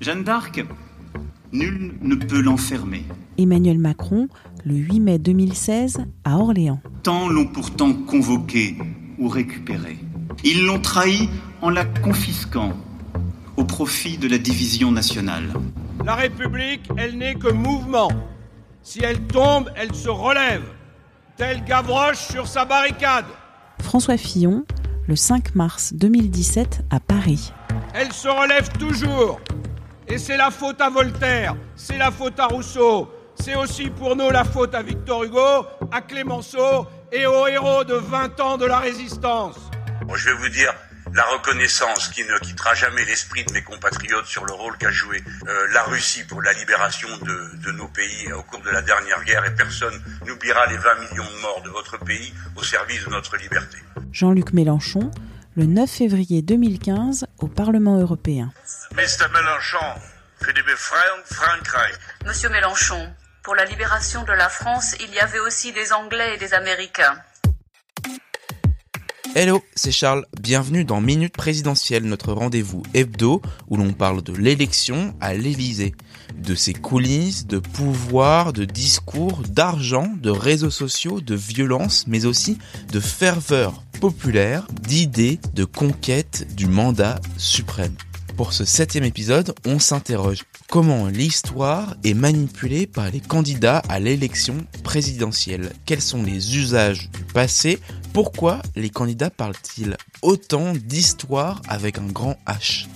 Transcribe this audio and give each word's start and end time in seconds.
Jeanne 0.00 0.24
d'Arc, 0.24 0.64
nul 1.52 1.92
ne 2.00 2.14
peut 2.14 2.40
l'enfermer. 2.40 3.04
Emmanuel 3.36 3.78
Macron, 3.78 4.28
le 4.64 4.74
8 4.74 5.00
mai 5.00 5.18
2016, 5.18 6.06
à 6.24 6.38
Orléans. 6.38 6.80
Tant 7.02 7.28
l'ont 7.28 7.46
pourtant 7.46 7.92
convoqué 7.92 8.78
ou 9.18 9.28
récupéré. 9.28 9.98
Ils 10.42 10.64
l'ont 10.64 10.80
trahi 10.80 11.28
en 11.60 11.68
la 11.68 11.84
confisquant 11.84 12.72
au 13.58 13.64
profit 13.64 14.16
de 14.16 14.26
la 14.26 14.38
division 14.38 14.90
nationale. 14.90 15.52
La 16.02 16.14
République, 16.14 16.88
elle 16.96 17.18
n'est 17.18 17.34
que 17.34 17.52
mouvement. 17.52 18.10
Si 18.82 19.00
elle 19.04 19.20
tombe, 19.20 19.68
elle 19.76 19.94
se 19.94 20.08
relève, 20.08 20.64
tel 21.36 21.62
Gavroche 21.64 22.26
sur 22.30 22.46
sa 22.46 22.64
barricade. 22.64 23.26
François 23.82 24.16
Fillon, 24.16 24.64
le 25.06 25.16
5 25.16 25.54
mars 25.54 25.92
2017, 25.92 26.86
à 26.88 27.00
Paris. 27.00 27.52
Elle 27.92 28.12
se 28.14 28.28
relève 28.28 28.70
toujours. 28.78 29.38
Et 30.10 30.18
c'est 30.18 30.36
la 30.36 30.50
faute 30.50 30.80
à 30.80 30.90
Voltaire, 30.90 31.54
c'est 31.76 31.96
la 31.96 32.10
faute 32.10 32.40
à 32.40 32.46
Rousseau, 32.46 33.08
c'est 33.36 33.54
aussi 33.54 33.90
pour 33.90 34.16
nous 34.16 34.28
la 34.30 34.42
faute 34.42 34.74
à 34.74 34.82
Victor 34.82 35.22
Hugo, 35.22 35.64
à 35.92 36.00
Clémenceau 36.00 36.88
et 37.12 37.26
aux 37.26 37.46
héros 37.46 37.84
de 37.84 37.94
20 37.94 38.40
ans 38.40 38.58
de 38.58 38.66
la 38.66 38.80
résistance. 38.80 39.54
Bon, 40.04 40.16
je 40.16 40.30
vais 40.30 40.34
vous 40.34 40.48
dire 40.48 40.74
la 41.14 41.22
reconnaissance 41.22 42.08
qui 42.08 42.24
ne 42.24 42.36
quittera 42.38 42.74
jamais 42.74 43.04
l'esprit 43.04 43.44
de 43.44 43.52
mes 43.52 43.62
compatriotes 43.62 44.26
sur 44.26 44.44
le 44.44 44.52
rôle 44.52 44.76
qu'a 44.78 44.90
joué 44.90 45.22
euh, 45.46 45.66
la 45.72 45.84
Russie 45.84 46.24
pour 46.24 46.42
la 46.42 46.54
libération 46.54 47.08
de, 47.22 47.64
de 47.64 47.70
nos 47.70 47.86
pays 47.86 48.32
au 48.32 48.42
cours 48.42 48.62
de 48.62 48.70
la 48.70 48.82
dernière 48.82 49.22
guerre 49.24 49.44
et 49.44 49.54
personne 49.54 49.94
n'oubliera 50.26 50.66
les 50.66 50.76
20 50.76 50.94
millions 51.08 51.30
de 51.36 51.40
morts 51.40 51.62
de 51.64 51.70
votre 51.70 51.98
pays 51.98 52.32
au 52.56 52.64
service 52.64 53.04
de 53.04 53.10
notre 53.10 53.36
liberté. 53.36 53.78
Jean-Luc 54.10 54.52
Mélenchon, 54.52 55.12
le 55.56 55.66
9 55.66 55.90
février 55.90 56.42
2015, 56.42 57.26
au 57.40 57.48
Parlement 57.48 57.98
européen. 57.98 58.52
Mr. 58.92 59.26
Mélenchon, 59.32 60.00
für 60.40 60.52
die 60.54 60.62
Befreiung 60.62 61.24
Frankreich. 61.24 61.94
Monsieur 62.24 62.50
Mélenchon, 62.50 63.08
pour 63.42 63.56
la 63.56 63.64
libération 63.64 64.22
de 64.22 64.32
la 64.32 64.48
France, 64.48 64.94
il 65.00 65.12
y 65.12 65.18
avait 65.18 65.40
aussi 65.40 65.72
des 65.72 65.92
Anglais 65.92 66.34
et 66.34 66.38
des 66.38 66.54
Américains. 66.54 67.16
Hello, 69.34 69.62
c'est 69.76 69.92
Charles. 69.92 70.26
Bienvenue 70.40 70.84
dans 70.84 71.00
Minute 71.00 71.36
Présidentielle, 71.36 72.04
notre 72.04 72.32
rendez-vous 72.32 72.82
hebdo 72.94 73.42
où 73.68 73.76
l'on 73.76 73.92
parle 73.92 74.22
de 74.22 74.32
l'élection 74.32 75.14
à 75.20 75.34
l'Élysée, 75.34 75.94
de 76.34 76.54
ses 76.54 76.74
coulisses, 76.74 77.46
de 77.46 77.58
pouvoir, 77.58 78.52
de 78.52 78.64
discours, 78.64 79.42
d'argent, 79.48 80.08
de 80.16 80.30
réseaux 80.30 80.70
sociaux, 80.70 81.20
de 81.20 81.34
violence, 81.34 82.06
mais 82.06 82.24
aussi 82.24 82.58
de 82.92 82.98
ferveur 82.98 83.82
populaire, 84.00 84.66
d'idées, 84.82 85.38
de 85.54 85.64
conquête 85.64 86.46
du 86.56 86.66
mandat 86.66 87.20
suprême. 87.36 87.94
Pour 88.36 88.54
ce 88.54 88.64
septième 88.64 89.04
épisode, 89.04 89.54
on 89.66 89.78
s'interroge 89.78 90.44
comment 90.70 91.08
l'histoire 91.08 91.96
est 92.04 92.14
manipulée 92.14 92.86
par 92.86 93.10
les 93.10 93.20
candidats 93.20 93.82
à 93.88 93.98
l'élection 93.98 94.56
présidentielle? 94.82 95.72
Quels 95.84 96.00
sont 96.00 96.22
les 96.22 96.56
usages 96.56 97.10
du 97.10 97.24
passé? 97.24 97.78
Pourquoi 98.12 98.62
les 98.76 98.88
candidats 98.88 99.30
parlent-ils 99.30 99.96
autant 100.22 100.72
d'histoire 100.72 101.60
avec 101.68 101.98
un 101.98 102.06
grand 102.06 102.38
H? 102.46 102.86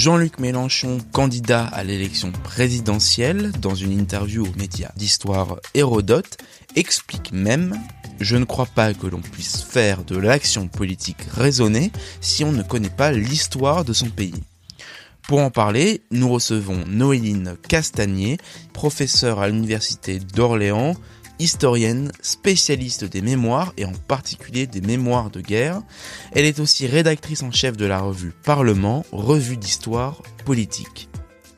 Jean-Luc 0.00 0.38
Mélenchon, 0.38 0.96
candidat 1.12 1.66
à 1.66 1.84
l'élection 1.84 2.32
présidentielle, 2.32 3.52
dans 3.60 3.74
une 3.74 3.92
interview 3.92 4.46
au 4.46 4.58
média 4.58 4.90
d'histoire 4.96 5.58
Hérodote, 5.74 6.38
explique 6.74 7.32
même 7.32 7.78
je 8.18 8.36
ne 8.36 8.46
crois 8.46 8.64
pas 8.64 8.94
que 8.94 9.06
l'on 9.06 9.20
puisse 9.20 9.62
faire 9.62 10.02
de 10.04 10.16
l'action 10.16 10.68
politique 10.68 11.20
raisonnée 11.34 11.92
si 12.22 12.44
on 12.44 12.52
ne 12.52 12.62
connaît 12.62 12.88
pas 12.88 13.12
l'histoire 13.12 13.84
de 13.84 13.92
son 13.92 14.08
pays. 14.08 14.42
Pour 15.28 15.40
en 15.40 15.50
parler, 15.50 16.00
nous 16.10 16.30
recevons 16.30 16.82
Noéline 16.86 17.58
Castagnier, 17.68 18.38
professeure 18.72 19.38
à 19.40 19.48
l'Université 19.48 20.18
d'Orléans, 20.18 20.94
historienne, 21.40 22.12
spécialiste 22.20 23.04
des 23.04 23.22
mémoires 23.22 23.72
et 23.76 23.84
en 23.84 23.92
particulier 24.06 24.66
des 24.66 24.80
mémoires 24.80 25.30
de 25.30 25.40
guerre. 25.40 25.82
Elle 26.32 26.44
est 26.44 26.60
aussi 26.60 26.86
rédactrice 26.86 27.42
en 27.42 27.50
chef 27.50 27.76
de 27.76 27.86
la 27.86 28.00
revue 28.00 28.32
Parlement, 28.44 29.04
revue 29.10 29.56
d'histoire 29.56 30.22
politique. 30.44 31.09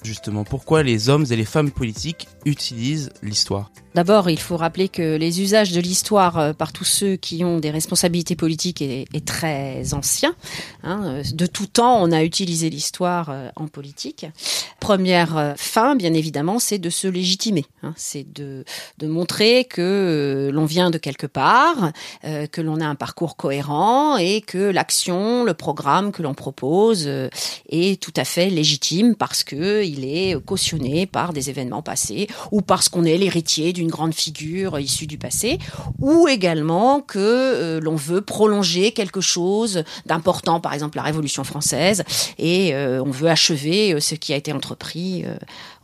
Justement, 0.04 0.44
pourquoi 0.44 0.82
les 0.82 1.08
hommes 1.08 1.26
et 1.30 1.36
les 1.36 1.44
femmes 1.44 1.70
politiques 1.70 2.28
utilisent 2.44 3.10
l'histoire 3.22 3.70
D'abord, 3.94 4.30
il 4.30 4.38
faut 4.38 4.56
rappeler 4.56 4.88
que 4.88 5.16
les 5.16 5.42
usages 5.42 5.72
de 5.72 5.80
l'histoire 5.80 6.38
euh, 6.38 6.52
par 6.54 6.72
tous 6.72 6.84
ceux 6.84 7.16
qui 7.16 7.44
ont 7.44 7.58
des 7.60 7.70
responsabilités 7.70 8.36
politiques 8.36 8.80
est, 8.80 9.06
très 9.26 9.92
ancien. 9.92 10.34
Hein. 10.82 11.20
De 11.34 11.46
tout 11.46 11.66
temps, 11.66 12.02
on 12.02 12.10
a 12.10 12.24
utilisé 12.24 12.70
l'histoire 12.70 13.28
euh, 13.30 13.50
en 13.54 13.68
politique. 13.68 14.26
Première 14.80 15.36
euh, 15.36 15.52
fin, 15.56 15.94
bien 15.94 16.14
évidemment, 16.14 16.58
c'est 16.58 16.78
de 16.78 16.88
se 16.88 17.06
légitimer. 17.06 17.66
Hein. 17.82 17.92
C'est 17.96 18.26
de 18.32 18.64
montrer 19.02 19.66
que 19.66 20.50
l'on 20.52 20.64
vient 20.64 20.90
de 20.90 20.98
quelque 20.98 21.26
part, 21.26 21.92
que 22.22 22.60
l'on 22.60 22.80
a 22.80 22.86
un 22.86 22.94
parcours 22.94 23.36
cohérent 23.36 24.16
et 24.16 24.40
que 24.40 24.58
l'action, 24.58 25.44
le 25.44 25.54
programme 25.54 26.12
que 26.12 26.22
l'on 26.22 26.34
propose 26.34 27.08
est 27.68 28.00
tout 28.00 28.12
à 28.16 28.24
fait 28.24 28.48
légitime 28.48 29.16
parce 29.16 29.44
que 29.44 29.84
il 29.92 30.04
est 30.04 30.42
cautionné 30.44 31.06
par 31.06 31.32
des 31.32 31.50
événements 31.50 31.82
passés 31.82 32.28
ou 32.50 32.60
parce 32.62 32.88
qu'on 32.88 33.04
est 33.04 33.16
l'héritier 33.16 33.72
d'une 33.72 33.88
grande 33.88 34.14
figure 34.14 34.78
issue 34.78 35.06
du 35.06 35.18
passé, 35.18 35.58
ou 35.98 36.28
également 36.28 37.00
que 37.00 37.18
euh, 37.18 37.80
l'on 37.80 37.96
veut 37.96 38.20
prolonger 38.20 38.92
quelque 38.92 39.20
chose 39.20 39.84
d'important, 40.06 40.60
par 40.60 40.74
exemple 40.74 40.96
la 40.96 41.02
Révolution 41.02 41.44
française, 41.44 42.04
et 42.38 42.74
euh, 42.74 43.02
on 43.02 43.10
veut 43.10 43.28
achever 43.28 43.94
euh, 43.94 44.00
ce 44.00 44.14
qui 44.14 44.32
a 44.32 44.36
été 44.36 44.52
entrepris 44.52 45.24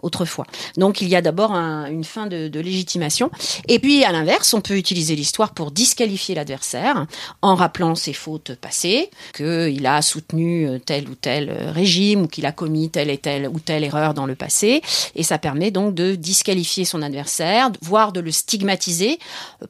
autrefois. 0.03 0.47
Donc 0.77 1.01
il 1.01 1.09
y 1.09 1.17
a 1.17 1.23
d'abord 1.23 1.53
un, 1.53 1.87
une 1.87 2.05
fin 2.05 2.27
de, 2.27 2.59
légitimation. 2.59 3.31
Et 3.69 3.79
puis 3.79 4.05
à 4.05 4.13
l'inverse, 4.13 4.53
on 4.55 4.61
peut 4.61 4.77
utiliser 4.77 5.15
l'histoire 5.15 5.53
pour 5.53 5.71
disqualifier 5.71 6.35
l'adversaire 6.35 7.07
en 7.43 7.55
rappelant 7.55 7.95
ses 7.95 8.13
fautes 8.13 8.55
passées, 8.57 9.11
qu'il 9.35 9.87
a 9.87 10.03
soutenu 10.03 10.81
tel 10.85 11.09
ou 11.09 11.15
tel 11.15 11.51
régime 11.73 12.23
ou 12.23 12.27
qu'il 12.27 12.47
a 12.47 12.53
commis 12.53 12.91
telle 12.91 13.11
et 13.11 13.19
telle 13.19 13.49
ou 13.49 13.61
telle 13.61 13.85
erreur 13.85 14.15
dans 14.15 14.27
le 14.27 14.35
passé. 14.35 14.83
Et 15.15 15.23
ça 15.23 15.39
permet 15.39 15.71
donc 15.71 15.95
de 15.95 16.15
disqualifier 16.15 16.85
son 16.85 17.03
adversaire, 17.03 17.71
voire 17.83 18.13
de 18.13 18.21
le 18.21 18.31
stigmatiser, 18.31 19.19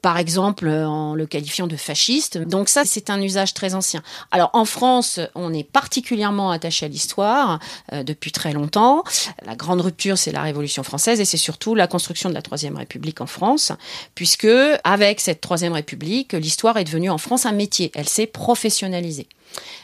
par 0.03 0.19
exemple 0.19 0.69
en 0.69 1.15
le 1.15 1.27
qualifiant 1.27 1.67
de 1.67 1.77
fasciste. 1.77 2.39
Donc 2.39 2.69
ça, 2.69 2.85
c'est 2.85 3.11
un 3.11 3.21
usage 3.21 3.55
très 3.55 3.75
ancien. 3.75 4.03
Alors 4.31 4.51
en 4.53 4.65
France, 4.65 5.21
on 5.35 5.53
est 5.53 5.65
particulièrement 5.65 6.51
attaché 6.51 6.87
à 6.87 6.89
l'histoire 6.89 7.59
euh, 7.93 8.03
depuis 8.03 8.33
très 8.33 8.53
longtemps. 8.53 9.05
La 9.45 9.57
grande 9.57 9.81
rupture 9.81 10.18
c'est 10.19 10.33
la 10.33 10.43
Révolution 10.43 10.83
française 10.83 11.21
et 11.21 11.25
c'est 11.25 11.37
surtout 11.37 11.75
la 11.75 11.87
construction 11.87 12.29
de 12.29 12.35
la 12.35 12.43
Troisième 12.43 12.77
République 12.77 13.21
en 13.21 13.27
France, 13.27 13.73
puisque 14.15 14.49
avec 14.85 15.21
cette 15.21 15.41
Troisième 15.41 15.73
République, 15.73 16.33
l'histoire 16.35 16.77
est 16.77 16.85
devenue 16.85 17.11
en 17.11 17.19
France 17.19 17.47
un 17.47 17.53
métier. 17.53 17.91
Elle 17.95 18.09
s'est 18.09 18.27
professionnalisée. 18.27 19.27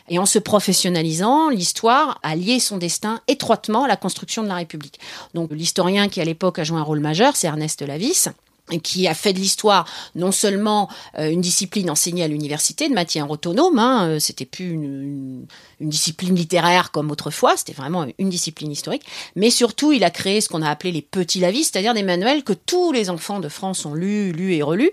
Et 0.08 0.18
en 0.18 0.26
se 0.26 0.38
professionnalisant, 0.38 1.48
l'histoire 1.48 2.18
a 2.22 2.36
lié 2.36 2.60
son 2.60 2.76
destin 2.76 3.20
étroitement 3.28 3.84
à 3.84 3.88
la 3.88 3.96
construction 3.96 4.42
de 4.42 4.48
la 4.48 4.56
République. 4.56 5.00
Donc 5.32 5.50
l'historien 5.52 6.08
qui 6.08 6.20
à 6.20 6.24
l'époque 6.24 6.58
a 6.58 6.64
joué 6.64 6.78
un 6.78 6.82
rôle 6.82 7.00
majeur, 7.00 7.36
c'est 7.36 7.46
Ernest 7.46 7.80
Lavis 7.80 8.28
qui 8.82 9.06
a 9.06 9.14
fait 9.14 9.32
de 9.32 9.38
l'histoire 9.38 9.86
non 10.14 10.32
seulement 10.32 10.88
euh, 11.18 11.30
une 11.30 11.42
discipline 11.42 11.90
enseignée 11.90 12.24
à 12.24 12.28
l'université 12.28 12.88
de 12.88 12.94
matière 12.94 13.30
autonome, 13.30 13.78
hein, 13.78 14.08
euh, 14.08 14.18
c'était 14.18 14.46
plus 14.46 14.70
une, 14.70 15.46
discipline 15.80 16.34
littéraire 16.34 16.90
comme 16.90 17.10
autrefois, 17.10 17.58
c'était 17.58 17.74
vraiment 17.74 18.06
une 18.18 18.30
discipline 18.30 18.72
historique, 18.72 19.04
mais 19.36 19.50
surtout 19.50 19.92
il 19.92 20.02
a 20.02 20.10
créé 20.10 20.40
ce 20.40 20.48
qu'on 20.48 20.62
a 20.62 20.70
appelé 20.70 20.92
les 20.92 21.02
petits 21.02 21.40
lavis, 21.40 21.64
c'est-à-dire 21.64 21.92
des 21.92 22.02
manuels 22.02 22.42
que 22.42 22.54
tous 22.54 22.90
les 22.90 23.10
enfants 23.10 23.38
de 23.38 23.50
France 23.50 23.84
ont 23.84 23.92
lus, 23.92 24.32
lus 24.32 24.54
et 24.54 24.62
relus. 24.62 24.92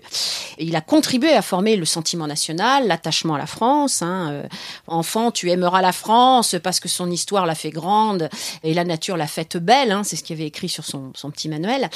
Il 0.57 0.75
a 0.75 0.81
contribué 0.81 1.31
à 1.31 1.41
former 1.41 1.77
le 1.77 1.85
sentiment 1.85 2.27
national, 2.27 2.87
l'attachement 2.87 3.35
à 3.35 3.37
la 3.37 3.45
France. 3.45 4.01
Hein, 4.01 4.31
euh, 4.31 4.43
enfant, 4.87 5.31
tu 5.31 5.49
aimeras 5.49 5.81
la 5.81 5.93
France 5.93 6.57
parce 6.61 6.81
que 6.81 6.89
son 6.89 7.09
histoire 7.09 7.45
l'a 7.45 7.55
fait 7.55 7.69
grande 7.69 8.27
et 8.63 8.73
la 8.73 8.83
nature 8.83 9.15
l'a 9.15 9.27
faite 9.27 9.55
belle, 9.55 9.91
hein, 9.91 10.03
c'est 10.03 10.17
ce 10.17 10.23
qu'il 10.23 10.35
avait 10.35 10.47
écrit 10.47 10.67
sur 10.67 10.83
son, 10.83 11.13
son 11.15 11.31
petit 11.31 11.47
manuel. 11.47 11.89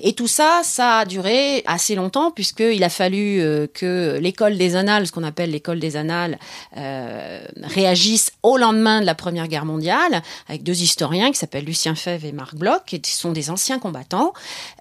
Et 0.00 0.12
tout 0.12 0.26
ça, 0.26 0.62
ça 0.64 0.98
a 0.98 1.04
duré 1.04 1.19
duré 1.20 1.62
assez 1.66 1.94
longtemps 1.94 2.30
puisqu'il 2.30 2.82
a 2.82 2.88
fallu 2.88 3.40
euh, 3.40 3.66
que 3.66 4.18
l'école 4.20 4.56
des 4.56 4.74
annales, 4.74 5.06
ce 5.06 5.12
qu'on 5.12 5.22
appelle 5.22 5.50
l'école 5.50 5.78
des 5.78 5.96
annales, 5.96 6.38
euh, 6.78 7.40
réagisse 7.62 8.32
au 8.42 8.56
lendemain 8.56 9.00
de 9.02 9.06
la 9.06 9.14
Première 9.14 9.48
Guerre 9.48 9.66
mondiale 9.66 10.22
avec 10.48 10.62
deux 10.62 10.80
historiens 10.80 11.30
qui 11.30 11.36
s'appellent 11.36 11.66
Lucien 11.66 11.94
Fèvre 11.94 12.24
et 12.24 12.32
Marc 12.32 12.54
Bloch, 12.54 12.84
qui 12.86 13.12
sont 13.12 13.32
des 13.32 13.50
anciens 13.50 13.78
combattants, 13.78 14.32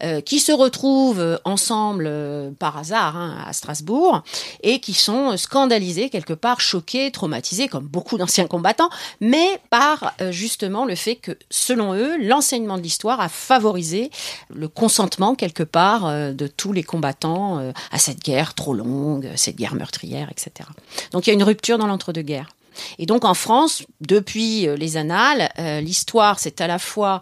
euh, 0.03 0.21
qui 0.21 0.39
se 0.39 0.53
retrouvent 0.53 1.39
ensemble 1.44 2.09
par 2.57 2.77
hasard 2.77 3.18
hein, 3.18 3.44
à 3.45 3.51
Strasbourg 3.51 4.24
et 4.63 4.80
qui 4.80 4.94
sont 4.94 5.35
scandalisés, 5.35 6.09
quelque 6.09 6.33
part 6.33 6.62
choqués, 6.62 7.12
traumatisés, 7.12 7.68
comme 7.68 7.85
beaucoup 7.85 8.18
d'anciens 8.18 8.47
combattants, 8.47 8.89
mais 9.19 9.59
par 9.69 10.13
justement 10.30 10.85
le 10.85 10.95
fait 10.95 11.15
que, 11.15 11.38
selon 11.50 11.94
eux, 11.95 12.18
l'enseignement 12.21 12.77
de 12.77 12.83
l'histoire 12.83 13.19
a 13.19 13.30
favorisé 13.30 14.09
le 14.53 14.68
consentement 14.68 15.35
quelque 15.35 15.63
part 15.63 16.12
de 16.34 16.48
tous 16.48 16.74
les 16.74 16.84
combattants 16.84 17.60
euh, 17.60 17.72
à 17.92 18.00
cette 18.00 18.20
guerre 18.20 18.54
trop 18.54 18.74
longue, 18.74 19.30
cette 19.36 19.56
guerre 19.56 19.76
meurtrière, 19.76 20.30
etc. 20.31 20.70
Donc 21.12 21.28
il 21.28 21.30
y 21.30 21.31
a 21.31 21.34
une 21.34 21.44
rupture 21.44 21.78
dans 21.78 21.88
l'entre-deux-guerres. 21.88 22.50
Et 22.98 23.06
donc 23.06 23.26
en 23.26 23.34
France, 23.34 23.84
depuis 24.02 24.68
euh, 24.68 24.76
les 24.76 24.98
annales, 24.98 25.50
euh, 25.60 25.81
l'histoire, 25.81 26.40
c'est 26.40 26.62
à 26.62 26.68
la 26.68 26.80
fois 26.80 27.22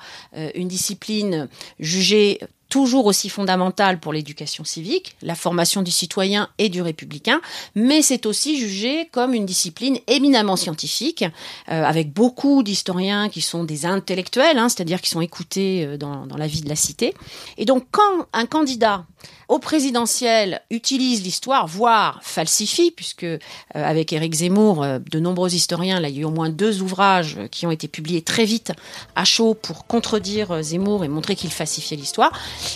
une 0.55 0.67
discipline 0.67 1.47
jugée 1.79 2.39
toujours 2.77 3.07
aussi 3.07 3.27
fondamentale 3.27 3.99
pour 3.99 4.13
l'éducation 4.13 4.63
civique, 4.63 5.15
la 5.23 5.33
formation 5.33 5.81
du 5.81 5.89
citoyen 5.89 6.47
et 6.59 6.69
du 6.69 6.83
républicain, 6.83 7.41
mais 7.73 8.03
c'est 8.03 8.27
aussi 8.27 8.59
jugé 8.59 9.09
comme 9.11 9.33
une 9.33 9.47
discipline 9.47 9.97
éminemment 10.05 10.55
scientifique, 10.55 11.23
euh, 11.71 11.83
avec 11.83 12.13
beaucoup 12.13 12.61
d'historiens 12.61 13.29
qui 13.29 13.41
sont 13.41 13.63
des 13.63 13.87
intellectuels, 13.87 14.59
hein, 14.59 14.69
c'est-à-dire 14.69 15.01
qui 15.01 15.09
sont 15.09 15.21
écoutés 15.21 15.85
euh, 15.87 15.97
dans, 15.97 16.27
la 16.37 16.45
vie 16.45 16.61
de 16.61 16.69
la 16.69 16.75
cité. 16.75 17.15
Et 17.57 17.65
donc 17.65 17.87
quand 17.89 18.27
un 18.31 18.45
candidat 18.45 19.05
au 19.47 19.57
présidentiel 19.57 20.61
utilise 20.69 21.23
l'histoire, 21.23 21.65
voire 21.65 22.19
falsifie, 22.21 22.91
puisque 22.91 23.23
euh, 23.23 23.39
avec 23.73 24.13
Éric 24.13 24.35
Zemmour, 24.35 24.85
de 24.85 25.19
nombreux 25.19 25.55
historiens, 25.55 25.99
là, 25.99 26.09
il 26.09 26.15
y 26.15 26.19
a 26.19 26.21
eu 26.21 26.25
au 26.25 26.31
moins 26.31 26.49
deux 26.49 26.83
ouvrages 26.83 27.39
qui 27.49 27.65
ont 27.65 27.71
été 27.71 27.87
publiés 27.87 28.21
très 28.21 28.45
vite 28.45 28.71
à 29.15 29.25
chaud 29.25 29.55
pour 29.55 29.87
contredire 29.87 30.61
Zemmour 30.61 31.03
et 31.03 31.07
montrer 31.07 31.35
qu'il 31.35 31.49
falsifiait 31.49 31.97
l'histoire. 31.97 32.31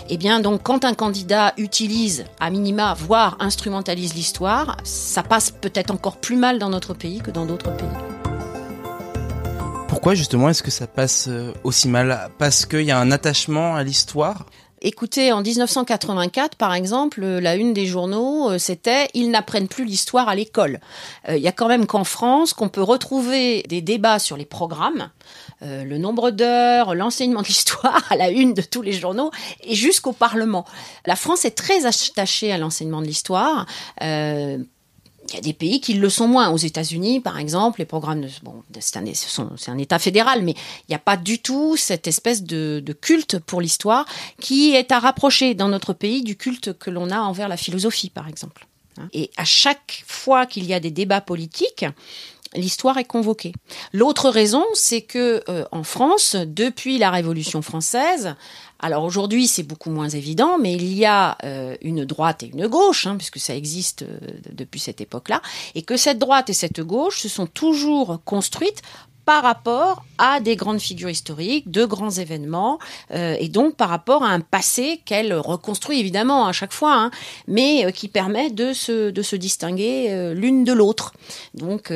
Eh 0.10 0.18
bien, 0.18 0.40
donc, 0.40 0.64
quand 0.64 0.86
un 0.86 0.94
candidat 0.94 1.54
utilise, 1.58 2.26
à 2.40 2.50
minima, 2.50 2.94
voire 2.98 3.38
instrumentalise 3.40 4.14
l'histoire, 4.14 4.78
ça 4.84 5.24
passe 5.24 5.52
peut-être 5.52 5.92
encore 5.92 6.18
plus 6.18 6.36
mal 6.36 6.60
dans 6.60 6.70
notre 6.70 6.94
pays 6.94 7.20
que 7.20 7.32
dans 7.32 7.46
d'autres 7.46 7.72
pays. 7.76 7.88
Pourquoi 9.88 10.16
justement 10.16 10.50
est-ce 10.50 10.64
que 10.64 10.72
ça 10.72 10.88
passe 10.88 11.28
euh, 11.28 11.54
aussi 11.64 11.90
mal? 11.90 12.30
Parce 12.38 12.66
qu'il 12.66 12.84
y 12.84 12.92
a 12.92 13.00
un 13.00 13.12
attachement 13.12 13.76
à 13.76 13.84
l'histoire? 13.84 14.46
Écoutez, 14.84 15.32
en 15.32 15.44
1984, 15.44 16.56
par 16.56 16.74
exemple, 16.74 17.22
euh, 17.22 17.40
la 17.40 17.56
une 17.56 17.72
des 17.72 17.86
journaux, 17.86 18.50
euh, 18.50 18.58
c'était 18.58 19.10
«Ils 19.14 19.30
n'apprennent 19.30 19.68
plus 19.68 19.86
l'histoire 19.86 20.28
à 20.28 20.34
l'école 20.34 20.80
Euh, 21.30 21.38
Il 21.38 21.44
y 21.44 21.48
a 21.48 21.52
quand 21.52 21.68
même 21.68 21.86
qu'en 21.86 22.04
France 22.04 22.54
qu'on 22.54 22.68
peut 22.68 22.82
retrouver 22.82 23.62
des 23.70 23.82
débats 23.82 24.18
sur 24.18 24.38
les 24.38 24.46
programmes, 24.46 25.12
euh, 25.64 25.84
le 25.84 25.98
nombre 25.98 26.32
d'heures, 26.32 26.96
l'enseignement 26.96 27.42
de 27.42 27.48
l'histoire 27.48 28.04
à 28.10 28.16
la 28.16 28.30
une 28.30 28.54
de 28.54 28.62
tous 28.62 28.82
les 28.82 28.94
journaux 28.94 29.32
et 29.64 29.76
jusqu'au 29.76 30.12
Parlement. 30.12 30.66
La 31.06 31.16
France 31.16 31.46
est 31.46 31.52
très 31.52 31.86
attachée 31.86 32.52
à 32.52 32.58
l'enseignement 32.58 33.02
de 33.02 33.06
l'histoire. 33.06 33.66
Euh, 34.02 34.58
il 35.30 35.36
y 35.36 35.38
a 35.38 35.42
des 35.42 35.54
pays 35.54 35.80
qui 35.80 35.94
le 35.94 36.10
sont 36.10 36.28
moins. 36.28 36.50
Aux 36.50 36.58
États-Unis, 36.58 37.20
par 37.20 37.38
exemple, 37.38 37.80
les 37.80 37.86
programmes, 37.86 38.26
bon, 38.44 38.64
c'est 38.80 38.98
un, 38.98 39.78
État 39.78 40.00
fédéral, 40.00 40.42
mais 40.42 40.52
il 40.52 40.90
n'y 40.90 40.96
a 40.96 41.00
pas 41.00 41.16
du 41.16 41.40
tout 41.40 41.78
cette 41.78 42.08
espèce 42.08 42.44
de, 42.44 42.82
de 42.84 42.94
culte 42.94 43.40
pour 43.40 43.62
l'histoire 43.62 44.06
qui 44.40 44.74
est 44.74 44.92
à 44.92 45.00
rapprocher 45.00 45.54
dans 45.54 45.70
notre 45.70 45.94
pays 45.94 46.24
du 46.24 46.36
culte 46.36 46.78
que 46.78 46.90
l'on 46.90 47.12
a 47.12 47.20
envers 47.20 47.48
la 47.48 47.58
philosophie, 47.58 48.10
par 48.10 48.28
exemple. 48.28 48.68
Hein. 48.98 49.08
Et 49.14 49.32
à 49.38 49.46
chaque 49.46 50.04
fois 50.06 50.46
qu'il 50.46 50.66
y 50.66 50.74
a 50.74 50.80
des 50.80 50.92
débats 50.92 51.22
politiques, 51.22 51.86
l'histoire 52.56 52.98
est 52.98 53.06
convoquée. 53.06 53.54
L'autre 53.94 54.30
raison, 54.30 54.64
c'est 54.74 55.02
que 55.02 55.44
euh, 55.50 55.66
en 55.72 55.84
France, 55.84 56.36
depuis 56.36 56.98
la 56.98 57.10
Révolution 57.10 57.62
française, 57.62 58.36
alors 58.80 59.04
aujourd'hui 59.04 59.48
c'est 59.48 59.64
beaucoup 59.64 59.92
moins 59.92 60.10
évident, 60.10 60.58
mais 60.60 60.74
il 60.74 60.94
y 60.94 61.06
a 61.06 61.38
euh, 61.44 61.76
une 61.82 62.04
droite 62.04 62.44
et 62.44 62.48
une 62.48 62.68
gauche, 62.68 63.08
hein, 63.08 63.16
puisque 63.16 63.40
ça 63.40 63.56
existe 63.56 64.04
euh, 64.04 64.18
depuis 64.52 64.80
cette 64.80 65.02
époque-là, 65.02 65.42
et 65.76 65.84
que 65.84 65.98
cette 65.98 66.20
droite 66.20 66.50
et 66.50 66.54
cette 66.54 66.82
gauche 66.82 67.20
se 67.20 67.30
sont 67.30 67.48
toujours 67.48 68.20
construites 68.26 68.82
par 69.32 69.44
rapport 69.44 70.04
à 70.18 70.42
des 70.42 70.58
grandes 70.58 70.82
figures 70.82 71.10
historiques, 71.10 71.72
de 71.72 71.86
grands 71.86 72.10
événements, 72.10 72.80
euh, 73.12 73.38
et 73.40 73.48
donc 73.48 73.78
par 73.78 73.88
rapport 73.88 74.26
à 74.26 74.28
un 74.28 74.42
passé 74.42 75.00
qu'elle 75.06 75.34
reconstruit 75.34 76.02
évidemment 76.02 76.48
à 76.48 76.52
chaque 76.52 76.74
fois, 76.74 76.96
hein, 76.96 77.12
mais 77.48 77.86
euh, 77.86 77.92
qui 77.92 78.10
permet 78.10 78.50
de 78.50 78.74
se, 78.74 79.10
de 79.10 79.22
se 79.22 79.38
distinguer 79.38 80.08
euh, 80.10 80.34
l'une 80.34 80.66
de 80.66 80.74
l'autre. 80.74 81.14
Donc 81.54 81.94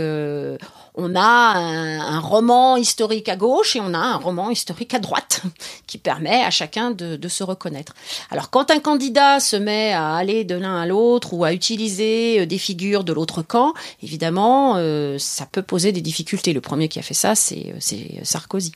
on 0.95 1.15
a 1.15 1.21
un, 1.21 2.19
roman 2.19 2.77
historique 2.77 3.29
à 3.29 3.35
gauche 3.35 3.75
et 3.75 3.81
on 3.81 3.93
a 3.93 3.97
un 3.97 4.15
roman 4.15 4.49
historique 4.49 4.93
à 4.93 4.99
droite, 4.99 5.41
qui 5.87 5.97
permet 5.97 6.41
à 6.43 6.49
chacun 6.49 6.91
de, 6.91 7.27
se 7.27 7.43
reconnaître. 7.43 7.93
Alors 8.29 8.49
quand 8.49 8.71
un 8.71 8.79
candidat 8.79 9.39
se 9.39 9.55
met 9.55 9.91
à 9.91 10.15
aller 10.15 10.43
de 10.43 10.55
l'un 10.55 10.79
à 10.79 10.85
l'autre 10.85 11.33
ou 11.33 11.43
à 11.43 11.53
utiliser 11.53 12.41
euh, 12.41 12.45
des 12.45 12.57
figures 12.57 13.03
de 13.03 13.11
l'autre 13.11 13.41
camp, 13.41 13.73
évidemment, 14.01 14.75
euh, 14.77 15.17
ça 15.17 15.45
peut 15.45 15.63
poser 15.63 15.91
des 15.91 16.01
difficultés. 16.01 16.53
Le 16.53 16.61
premier 16.61 16.87
qui 16.87 16.99
a 16.99 17.01
fait 17.01 17.13
ça, 17.13 17.35
c'est 17.35 17.73
euh, 17.73 17.77
c'est 17.79 18.19
Sarkozy. 18.23 18.71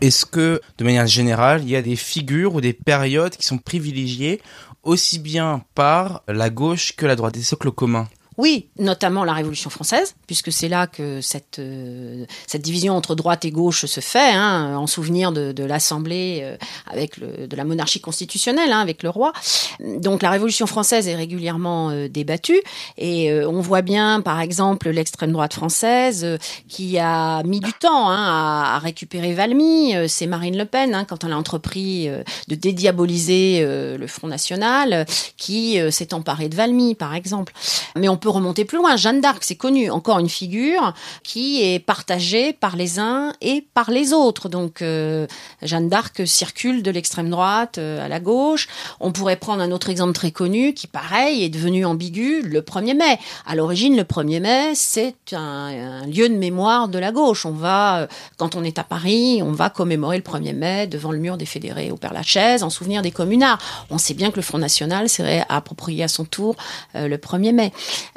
Est-ce 0.00 0.26
que, 0.26 0.60
de 0.78 0.84
manière 0.84 1.06
générale, 1.06 1.62
il 1.62 1.70
y 1.70 1.76
a 1.76 1.82
des 1.82 1.96
figures 1.96 2.54
ou 2.54 2.60
des 2.60 2.72
périodes 2.72 3.36
qui 3.36 3.46
sont 3.46 3.58
privilégiées 3.58 4.40
aussi 4.82 5.18
bien 5.18 5.62
par 5.74 6.22
la 6.26 6.50
gauche 6.50 6.96
que 6.96 7.06
la 7.06 7.14
droite? 7.14 7.34
Des 7.34 7.42
socles 7.42 7.70
communs? 7.70 8.08
Oui, 8.36 8.68
notamment 8.78 9.24
la 9.24 9.32
Révolution 9.32 9.70
française, 9.70 10.14
puisque 10.26 10.50
c'est 10.50 10.68
là 10.68 10.86
que 10.86 11.20
cette, 11.20 11.58
euh, 11.60 12.24
cette 12.46 12.62
division 12.62 12.96
entre 12.96 13.14
droite 13.14 13.44
et 13.44 13.50
gauche 13.50 13.86
se 13.86 14.00
fait, 14.00 14.32
hein, 14.32 14.76
en 14.76 14.86
souvenir 14.86 15.30
de, 15.30 15.52
de 15.52 15.64
l'Assemblée 15.64 16.40
euh, 16.42 16.56
avec 16.90 17.16
le, 17.16 17.46
de 17.46 17.56
la 17.56 17.64
monarchie 17.64 18.00
constitutionnelle, 18.00 18.72
hein, 18.72 18.80
avec 18.80 19.02
le 19.02 19.10
roi. 19.10 19.32
Donc 19.80 20.22
la 20.22 20.30
Révolution 20.30 20.66
française 20.66 21.06
est 21.06 21.14
régulièrement 21.14 21.90
euh, 21.90 22.08
débattue, 22.08 22.60
et 22.98 23.30
euh, 23.30 23.48
on 23.48 23.60
voit 23.60 23.82
bien, 23.82 24.20
par 24.20 24.40
exemple, 24.40 24.90
l'extrême 24.90 25.32
droite 25.32 25.54
française 25.54 26.24
euh, 26.24 26.38
qui 26.68 26.98
a 26.98 27.42
mis 27.44 27.60
du 27.60 27.72
temps 27.72 28.10
hein, 28.10 28.16
à, 28.18 28.76
à 28.76 28.78
récupérer 28.80 29.34
Valmy. 29.34 29.94
Euh, 29.94 30.06
C'est 30.08 30.26
Marine 30.26 30.58
Le 30.58 30.64
Pen, 30.64 30.94
hein, 30.94 31.04
quand 31.04 31.22
elle 31.24 31.32
a 31.32 31.38
entrepris 31.38 32.08
de 32.48 32.54
dédiaboliser 32.54 33.64
le 33.64 34.06
Front 34.06 34.28
National, 34.28 35.06
qui 35.36 35.78
s'est 35.90 36.14
emparée 36.14 36.48
de 36.48 36.56
Valmy, 36.56 36.94
par 36.94 37.14
exemple. 37.14 37.52
Mais 37.96 38.08
on 38.08 38.16
peut 38.24 38.30
remonter 38.30 38.64
plus 38.64 38.78
loin. 38.78 38.96
Jeanne 38.96 39.20
d'Arc, 39.20 39.44
c'est 39.44 39.54
connu, 39.54 39.90
encore 39.90 40.18
une 40.18 40.30
figure 40.30 40.94
qui 41.24 41.62
est 41.62 41.78
partagée 41.78 42.54
par 42.54 42.74
les 42.74 42.98
uns 42.98 43.34
et 43.42 43.66
par 43.74 43.90
les 43.90 44.14
autres. 44.14 44.48
Donc 44.48 44.80
euh, 44.80 45.26
Jeanne 45.60 45.90
d'Arc 45.90 46.26
circule 46.26 46.82
de 46.82 46.90
l'extrême 46.90 47.28
droite 47.28 47.76
euh, 47.76 48.02
à 48.02 48.08
la 48.08 48.20
gauche. 48.20 48.66
On 48.98 49.12
pourrait 49.12 49.36
prendre 49.36 49.60
un 49.60 49.70
autre 49.70 49.90
exemple 49.90 50.14
très 50.14 50.30
connu 50.30 50.72
qui, 50.72 50.86
pareil, 50.86 51.44
est 51.44 51.50
devenu 51.50 51.84
ambigu, 51.84 52.40
le 52.40 52.62
1er 52.62 52.96
mai. 52.96 53.18
À 53.46 53.54
l'origine, 53.56 53.94
le 53.94 54.04
1er 54.04 54.40
mai, 54.40 54.74
c'est 54.74 55.34
un, 55.34 56.06
lieu 56.06 56.30
de 56.30 56.34
mémoire 56.34 56.88
de 56.88 56.98
la 56.98 57.12
gauche. 57.12 57.44
On 57.44 57.52
va, 57.52 57.98
euh, 57.98 58.06
quand 58.38 58.56
on 58.56 58.64
est 58.64 58.78
à 58.78 58.84
Paris, 58.84 59.42
on 59.42 59.52
va 59.52 59.68
commémorer 59.68 60.16
le 60.16 60.22
1er 60.22 60.54
mai 60.54 60.86
devant 60.86 61.12
le 61.12 61.18
mur 61.18 61.36
des 61.36 61.44
fédérés 61.44 61.90
au 61.90 61.96
Père-Lachaise 61.96 62.62
en 62.62 62.70
souvenir 62.70 63.02
des 63.02 63.10
communards. 63.10 63.58
On 63.90 63.98
sait 63.98 64.14
bien 64.14 64.30
que 64.30 64.36
le 64.36 64.42
Front 64.42 64.56
National 64.56 65.10
s'est 65.10 65.44
approprié 65.50 66.04
à 66.04 66.08
son 66.08 66.24
tour 66.24 66.56
le 66.94 67.16
1er 67.16 67.52
mai. 67.52 67.72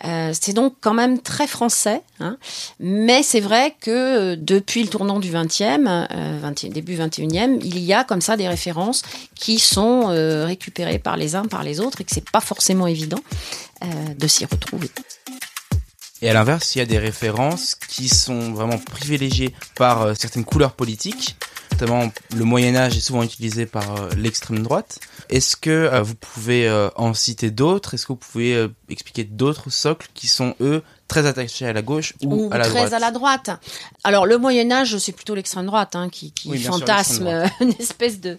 Euh, 0.06 0.32
c'est 0.40 0.54
donc 0.54 0.76
quand 0.80 0.94
même 0.94 1.20
très 1.20 1.48
français, 1.48 2.04
hein. 2.20 2.38
mais 2.80 3.24
c'est 3.24 3.40
vrai 3.40 3.76
que 3.82 3.90
euh, 3.90 4.36
depuis 4.38 4.84
le 4.84 4.90
tournant 4.90 5.20
du 5.20 5.32
20e, 5.32 5.88
euh, 5.88 6.40
20e, 6.40 6.72
début 6.72 6.96
21e, 6.96 7.60
il 7.64 7.80
y 7.80 7.94
a 7.94 8.04
comme 8.04 8.22
ça 8.22 8.38
des 8.38 8.48
références 8.48 9.02
qui 9.34 9.58
sont 9.58 10.08
récupérées 10.46 11.00
par 11.00 11.18
les 11.18 11.36
uns, 11.36 11.46
par 11.46 11.64
les 11.64 11.80
autres, 11.80 12.02
et 12.02 12.04
que 12.04 12.12
c'est 12.14 12.30
pas 12.30 12.42
forcément 12.42 12.88
évident 12.88 13.20
de 14.18 14.28
s'y 14.28 14.46
retrouver. 14.46 14.90
Et 16.22 16.30
à 16.30 16.34
l'inverse, 16.34 16.76
il 16.76 16.80
y 16.80 16.82
a 16.82 16.86
des 16.86 16.98
références 16.98 17.76
qui 17.76 18.10
sont 18.10 18.52
vraiment 18.52 18.78
privilégiées 18.78 19.54
par 19.76 20.16
certaines 20.16 20.46
couleurs 20.46 20.74
politiques, 20.74 21.36
notamment 21.80 22.12
le 22.36 22.44
Moyen 22.44 22.76
Âge 22.76 22.98
est 22.98 23.02
souvent 23.02 23.22
utilisé 23.22 23.68
par 23.68 23.96
euh, 23.96 24.10
l'extrême 24.18 24.64
droite. 24.64 25.00
Est-ce 25.30 25.56
que 25.56 25.70
euh, 25.70 26.02
vous 26.02 26.16
pouvez 26.16 26.68
euh, 26.68 26.90
en 26.96 27.14
citer 27.14 27.52
d'autres? 27.52 27.94
Est-ce 27.94 28.08
que 28.08 28.14
vous 28.14 28.20
pouvez 28.20 28.68
expliquer 28.90 29.24
d'autres 29.24 29.70
socles 29.70 30.08
qui 30.16 30.28
sont 30.28 30.56
eux 30.60 30.82
très 31.08 31.26
attachés 31.26 31.66
à 31.66 31.74
la 31.74 31.82
gauche 31.82 32.14
ou, 32.24 32.48
ou 32.48 32.54
à 32.54 32.58
la 32.58 32.66
très 32.66 32.80
droite 32.80 32.94
à 32.94 33.00
la 33.00 33.12
droite. 33.12 33.50
Alors 34.04 34.26
le 34.26 34.38
Moyen 34.38 34.72
Âge, 34.72 34.98
c'est 34.98 35.12
plutôt 35.12 35.36
l'extrême 35.36 35.66
droite 35.66 35.96
hein, 35.96 36.10
qui, 36.10 36.32
qui 36.32 36.50
Oui, 36.50 36.58
bien 36.58 36.72
sûr, 36.72 36.80
fantasme 36.80 37.28
une 37.62 37.74
espèce 37.80 38.20
de. 38.20 38.38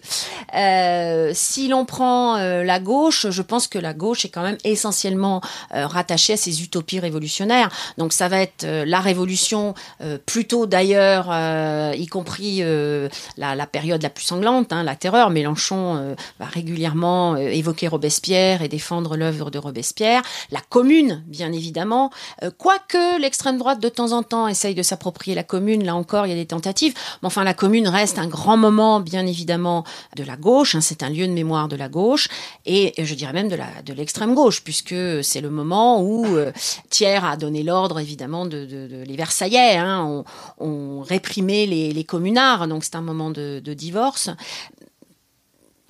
Euh, 0.55 1.31
si 1.33 1.67
l'on 1.67 1.85
prend 1.85 2.37
euh, 2.37 2.63
la 2.63 2.79
gauche, 2.79 3.27
je 3.29 3.41
pense 3.41 3.67
que 3.67 3.79
la 3.79 3.93
gauche 3.93 4.25
est 4.25 4.29
quand 4.29 4.43
même 4.43 4.57
essentiellement 4.63 5.41
euh, 5.73 5.87
rattachée 5.87 6.33
à 6.33 6.37
ces 6.37 6.63
utopies 6.63 6.99
révolutionnaires. 6.99 7.69
Donc 7.97 8.13
ça 8.13 8.27
va 8.27 8.41
être 8.41 8.63
euh, 8.63 8.85
la 8.85 8.99
révolution, 8.99 9.73
euh, 10.01 10.17
plutôt 10.25 10.65
d'ailleurs, 10.65 11.29
euh, 11.31 11.93
y 11.95 12.07
compris 12.07 12.59
euh, 12.61 13.09
la, 13.37 13.55
la 13.55 13.67
période 13.67 14.01
la 14.01 14.09
plus 14.09 14.25
sanglante, 14.25 14.73
hein, 14.73 14.83
la 14.83 14.95
terreur. 14.95 15.29
Mélenchon 15.29 15.97
euh, 15.97 16.15
va 16.39 16.45
régulièrement 16.45 17.33
euh, 17.33 17.49
évoquer 17.49 17.87
Robespierre 17.87 18.61
et 18.61 18.67
défendre 18.67 19.17
l'œuvre 19.17 19.51
de 19.51 19.57
Robespierre. 19.57 20.21
La 20.51 20.61
Commune, 20.69 21.23
bien 21.27 21.51
évidemment. 21.51 22.11
Quoique 22.59 23.21
l'extrême 23.21 23.57
droite, 23.57 23.79
de 23.79 23.87
temps 23.87 24.11
en 24.11 24.21
temps, 24.21 24.45
essaye 24.45 24.75
de 24.75 24.83
s'approprier 24.83 25.33
la 25.33 25.43
Commune, 25.43 25.85
là 25.85 25.95
encore, 25.95 26.25
il 26.25 26.29
y 26.29 26.33
a 26.33 26.35
des 26.35 26.45
tentatives. 26.45 26.93
Mais 27.21 27.27
enfin, 27.27 27.45
la 27.45 27.53
Commune 27.53 27.87
reste 27.87 28.19
un 28.19 28.27
grand 28.27 28.57
moment, 28.57 28.99
bien 28.99 29.25
évidemment, 29.25 29.85
de 30.17 30.25
la 30.25 30.35
gauche. 30.35 30.75
hein, 30.75 30.81
c'est 30.81 31.01
un 31.01 31.09
lieu 31.09 31.25
de 31.25 31.31
mémoire 31.31 31.69
de 31.69 31.77
la 31.77 31.87
gauche. 31.87 32.27
Et 32.65 32.93
je 32.97 33.15
dirais 33.15 33.31
même 33.31 33.47
de 33.47 33.55
la 33.55 33.81
de 33.85 33.93
l'extrême 33.93 34.35
gauche, 34.35 34.61
puisque 34.61 35.23
c'est 35.23 35.39
le 35.39 35.49
moment 35.49 36.01
où 36.01 36.25
euh, 36.25 36.51
Thiers 36.89 37.23
a 37.23 37.37
donné 37.37 37.63
l'ordre, 37.63 37.97
évidemment, 37.97 38.45
de, 38.45 38.67
les 39.07 39.15
Versaillais. 39.15 39.77
Hein, 39.77 40.03
on, 40.03 40.25
on 40.59 41.01
réprimait 41.01 41.65
les, 41.65 41.93
les 41.93 42.03
communards, 42.03 42.67
donc 42.67 42.83
c'est 42.83 42.95
un 42.95 43.01
moment 43.01 43.29
de, 43.29 43.61
de 43.63 43.73
divorce. 43.73 44.31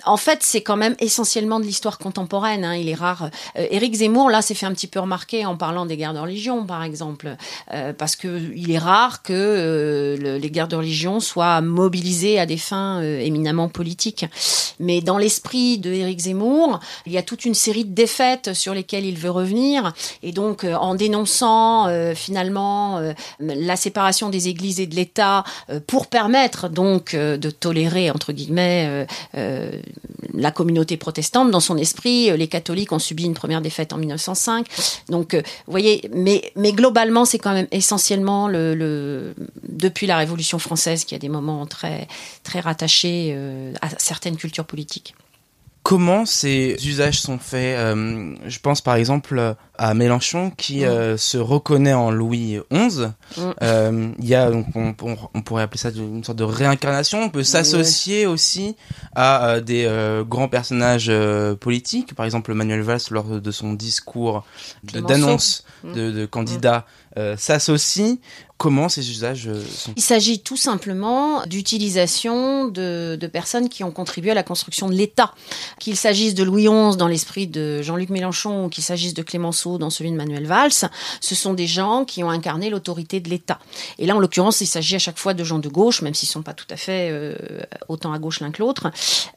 En 0.04 0.16
fait, 0.16 0.38
c'est 0.42 0.62
quand 0.62 0.76
même 0.76 0.94
essentiellement 1.00 1.60
de 1.60 1.64
l'histoire 1.64 1.98
contemporaine. 1.98 2.64
hein. 2.64 2.74
Il 2.74 2.88
est 2.88 2.94
rare. 2.94 3.30
Euh, 3.56 3.66
Éric 3.70 3.94
Zemmour, 3.94 4.30
là, 4.30 4.42
s'est 4.42 4.54
fait 4.54 4.66
un 4.66 4.72
petit 4.72 4.86
peu 4.86 5.00
remarquer 5.00 5.44
en 5.46 5.56
parlant 5.56 5.86
des 5.86 5.96
guerres 5.96 6.14
de 6.14 6.18
religion, 6.18 6.64
par 6.64 6.82
exemple, 6.82 7.36
euh, 7.72 7.92
parce 7.92 8.16
que 8.16 8.40
il 8.54 8.70
est 8.70 8.78
rare 8.78 9.22
que 9.22 9.32
euh, 9.32 10.16
le- 10.16 10.38
les 10.38 10.50
guerres 10.50 10.68
de 10.68 10.76
religion 10.76 11.20
soient 11.20 11.60
mobilisées 11.60 12.38
à 12.38 12.46
des 12.46 12.56
fins 12.56 13.00
euh, 13.02 13.20
éminemment 13.20 13.68
politiques. 13.68 14.26
Mais 14.78 15.00
dans 15.00 15.18
l'esprit 15.18 15.78
de 15.78 15.92
Éric 15.92 16.20
Zemmour, 16.20 16.80
il 17.06 17.12
y 17.12 17.18
a 17.18 17.22
toute 17.22 17.44
une 17.44 17.54
série 17.54 17.84
de 17.84 17.94
défaites 17.94 18.54
sur 18.54 18.74
lesquelles 18.74 19.04
il 19.04 19.18
veut 19.18 19.30
revenir, 19.30 19.92
et 20.22 20.32
donc 20.32 20.64
euh, 20.64 20.74
en 20.74 20.94
dénonçant 20.94 21.88
finalement 22.14 23.00
la 23.38 23.76
séparation 23.76 24.30
des 24.30 24.48
églises 24.48 24.80
et 24.80 24.86
de 24.86 24.94
l'État 24.94 25.44
pour 25.86 26.06
permettre 26.06 26.68
donc 26.68 27.14
de 27.14 27.50
tolérer 27.50 28.10
entre 28.10 28.32
guillemets 28.32 29.06
la 30.34 30.50
communauté 30.50 30.96
protestante. 30.96 31.50
Dans 31.50 31.60
son 31.60 31.76
esprit, 31.76 32.30
euh, 32.30 32.36
les 32.36 32.48
catholiques 32.48 32.92
ont 32.92 32.98
subi 32.98 33.24
une 33.24 33.34
première 33.34 33.60
défaite 33.60 33.92
en 33.92 33.98
1905. 33.98 34.66
Donc, 35.08 35.34
euh, 35.34 35.42
vous 35.66 35.70
voyez, 35.70 36.08
mais, 36.14 36.52
mais 36.56 36.72
globalement, 36.72 37.24
c'est 37.24 37.38
quand 37.38 37.52
même 37.52 37.68
essentiellement 37.70 38.48
le, 38.48 39.34
depuis 39.68 40.06
la 40.06 40.16
Révolution 40.16 40.58
française 40.58 41.04
qu'il 41.04 41.14
y 41.14 41.16
a 41.16 41.20
des 41.20 41.28
moments 41.28 41.66
très, 41.66 42.08
très 42.42 42.60
rattachés 42.60 43.32
euh, 43.34 43.72
à 43.80 43.88
certaines 43.98 44.36
cultures 44.36 44.66
politiques. 44.66 45.14
Comment 45.82 46.26
ces 46.26 46.76
usages 46.86 47.20
sont 47.20 47.38
faits 47.38 47.76
Euh, 47.78 48.34
Je 48.46 48.58
pense 48.60 48.80
par 48.82 48.96
exemple 48.96 49.56
à 49.78 49.94
Mélenchon 49.94 50.50
qui 50.50 50.84
euh, 50.84 51.16
se 51.16 51.38
reconnaît 51.38 51.94
en 51.94 52.10
Louis 52.10 52.58
XI. 52.72 53.06
Euh, 53.62 54.10
Il 54.18 54.24
y 54.28 54.34
a 54.34 54.50
donc 54.50 54.66
on, 54.74 54.94
on- 55.02 55.16
on 55.34 55.40
pourrait 55.42 55.62
appeler 55.62 55.78
ça 55.78 55.88
une 55.90 56.22
sorte 56.22 56.38
de 56.38 56.44
réincarnation. 56.44 57.22
On 57.22 57.30
peut 57.30 57.42
s'associer 57.42 58.26
aussi 58.26 58.76
à 59.16 59.46
euh, 59.48 59.60
des 59.62 59.84
euh, 59.86 60.22
grands 60.22 60.48
personnages 60.48 61.06
euh, 61.08 61.54
politiques. 61.56 62.14
Par 62.14 62.26
exemple, 62.26 62.52
Manuel 62.52 62.82
Valls 62.82 63.00
lors 63.10 63.40
de 63.40 63.50
son 63.50 63.72
discours 63.72 64.44
de- 64.84 65.00
d'annonce 65.00 65.64
Mm. 65.82 65.92
de, 65.94 66.10
de 66.10 66.26
candidat 66.26 66.84
euh, 67.16 67.36
s'associe. 67.38 68.18
Comment 68.60 68.90
ces 68.90 69.10
usages 69.10 69.48
euh, 69.48 69.64
sont 69.74 69.94
Il 69.96 70.02
s'agit 70.02 70.40
tout 70.40 70.58
simplement 70.58 71.46
d'utilisation 71.46 72.68
de, 72.68 73.16
de 73.18 73.26
personnes 73.26 73.70
qui 73.70 73.84
ont 73.84 73.90
contribué 73.90 74.32
à 74.32 74.34
la 74.34 74.42
construction 74.42 74.90
de 74.90 74.92
l'État. 74.92 75.32
Qu'il 75.78 75.96
s'agisse 75.96 76.34
de 76.34 76.44
Louis 76.44 76.64
XI 76.64 76.98
dans 76.98 77.08
l'esprit 77.08 77.46
de 77.46 77.80
Jean-Luc 77.80 78.10
Mélenchon 78.10 78.66
ou 78.66 78.68
qu'il 78.68 78.84
s'agisse 78.84 79.14
de 79.14 79.22
Clémenceau 79.22 79.78
dans 79.78 79.88
celui 79.88 80.10
de 80.10 80.16
Manuel 80.16 80.44
Valls, 80.46 80.90
ce 81.22 81.34
sont 81.34 81.54
des 81.54 81.66
gens 81.66 82.04
qui 82.04 82.22
ont 82.22 82.28
incarné 82.28 82.68
l'autorité 82.68 83.18
de 83.20 83.30
l'État. 83.30 83.58
Et 83.98 84.04
là, 84.04 84.14
en 84.14 84.18
l'occurrence, 84.18 84.60
il 84.60 84.66
s'agit 84.66 84.96
à 84.96 84.98
chaque 84.98 85.18
fois 85.18 85.32
de 85.32 85.42
gens 85.42 85.58
de 85.58 85.70
gauche, 85.70 86.02
même 86.02 86.12
s'ils 86.12 86.28
ne 86.28 86.32
sont 86.32 86.42
pas 86.42 86.52
tout 86.52 86.68
à 86.68 86.76
fait 86.76 87.08
euh, 87.10 87.34
autant 87.88 88.12
à 88.12 88.18
gauche 88.18 88.40
l'un 88.40 88.50
que 88.50 88.60
l'autre. 88.60 88.90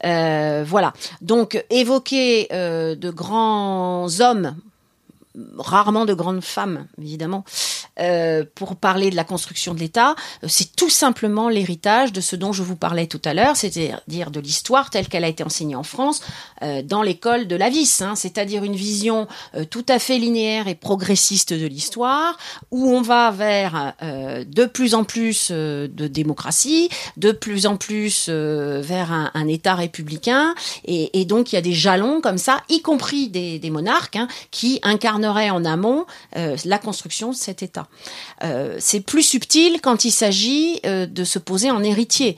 Euh, 0.04 0.66
voilà. 0.68 0.92
Donc, 1.22 1.64
évoquer 1.70 2.50
euh, 2.52 2.96
de 2.96 3.10
grands 3.10 4.20
hommes 4.20 4.58
rarement 5.58 6.06
de 6.06 6.14
grandes 6.14 6.44
femmes, 6.44 6.88
évidemment, 7.00 7.44
euh, 8.00 8.44
pour 8.56 8.76
parler 8.76 9.10
de 9.10 9.16
la 9.16 9.24
construction 9.24 9.74
de 9.74 9.80
l'État, 9.80 10.16
c'est 10.48 10.76
tout 10.76 10.90
simplement 10.90 11.50
l'héritage 11.50 12.12
de 12.12 12.22
ce 12.22 12.36
dont 12.36 12.52
je 12.52 12.64
vous 12.64 12.76
parlais 12.76 13.08
tout 13.08 13.22
à 13.26 13.34
l'heure, 13.34 13.56
c'est-à-dire 13.56 14.32
de 14.32 14.40
l'histoire 14.40 14.90
telle 14.90 15.08
qu'elle 15.08 15.24
a 15.24 15.28
été 15.28 15.44
enseignée 15.44 15.76
en 15.76 15.84
France 15.84 16.22
euh, 16.64 16.82
dans 16.82 17.04
l'école 17.04 17.48
de 17.48 17.56
la 17.56 17.70
vis, 17.70 18.02
hein, 18.02 18.16
c'est-à-dire 18.16 18.64
une 18.64 18.76
vision 18.76 19.28
euh, 19.56 19.66
tout 19.66 19.86
à 19.90 20.00
fait 20.00 20.18
linéaire 20.18 20.68
et 20.68 20.76
progressiste 20.76 21.54
de 21.54 21.68
l'histoire, 21.68 22.38
où 22.72 22.90
on 22.90 23.02
va 23.02 23.32
vers 23.32 23.94
de 24.02 24.66
plus 24.66 24.96
en 24.96 25.04
plus 25.04 25.52
de 25.52 26.08
démocratie, 26.08 26.90
de 27.18 27.32
plus 27.32 27.66
en 27.66 27.78
plus 27.78 28.30
vers 28.30 29.12
un, 29.12 29.48
État 29.48 29.76
républicain, 29.76 30.56
et, 30.86 31.26
donc 31.26 31.52
il 31.52 31.56
y 31.56 31.58
a 31.58 31.62
des 31.62 31.74
jalons 31.74 32.22
comme 32.22 32.38
ça, 32.38 32.62
y 32.70 32.82
compris 32.82 33.30
des, 33.30 33.70
monarques, 33.70 34.16
hein, 34.16 34.28
qui 34.52 34.80
en 35.28 35.66
amont 35.66 36.06
euh, 36.36 36.56
la 36.66 36.78
construction 36.78 37.32
de 37.32 37.36
cet 37.36 37.64
État. 37.64 37.88
Euh, 38.44 38.76
c'est 38.80 39.00
plus 39.00 39.24
subtil 39.24 39.80
quand 39.82 40.06
il 40.06 40.12
s'agit 40.12 40.80
euh, 40.86 41.06
de 41.06 41.24
se 41.24 41.40
poser 41.40 41.72
en 41.72 41.84
héritier. 41.84 42.36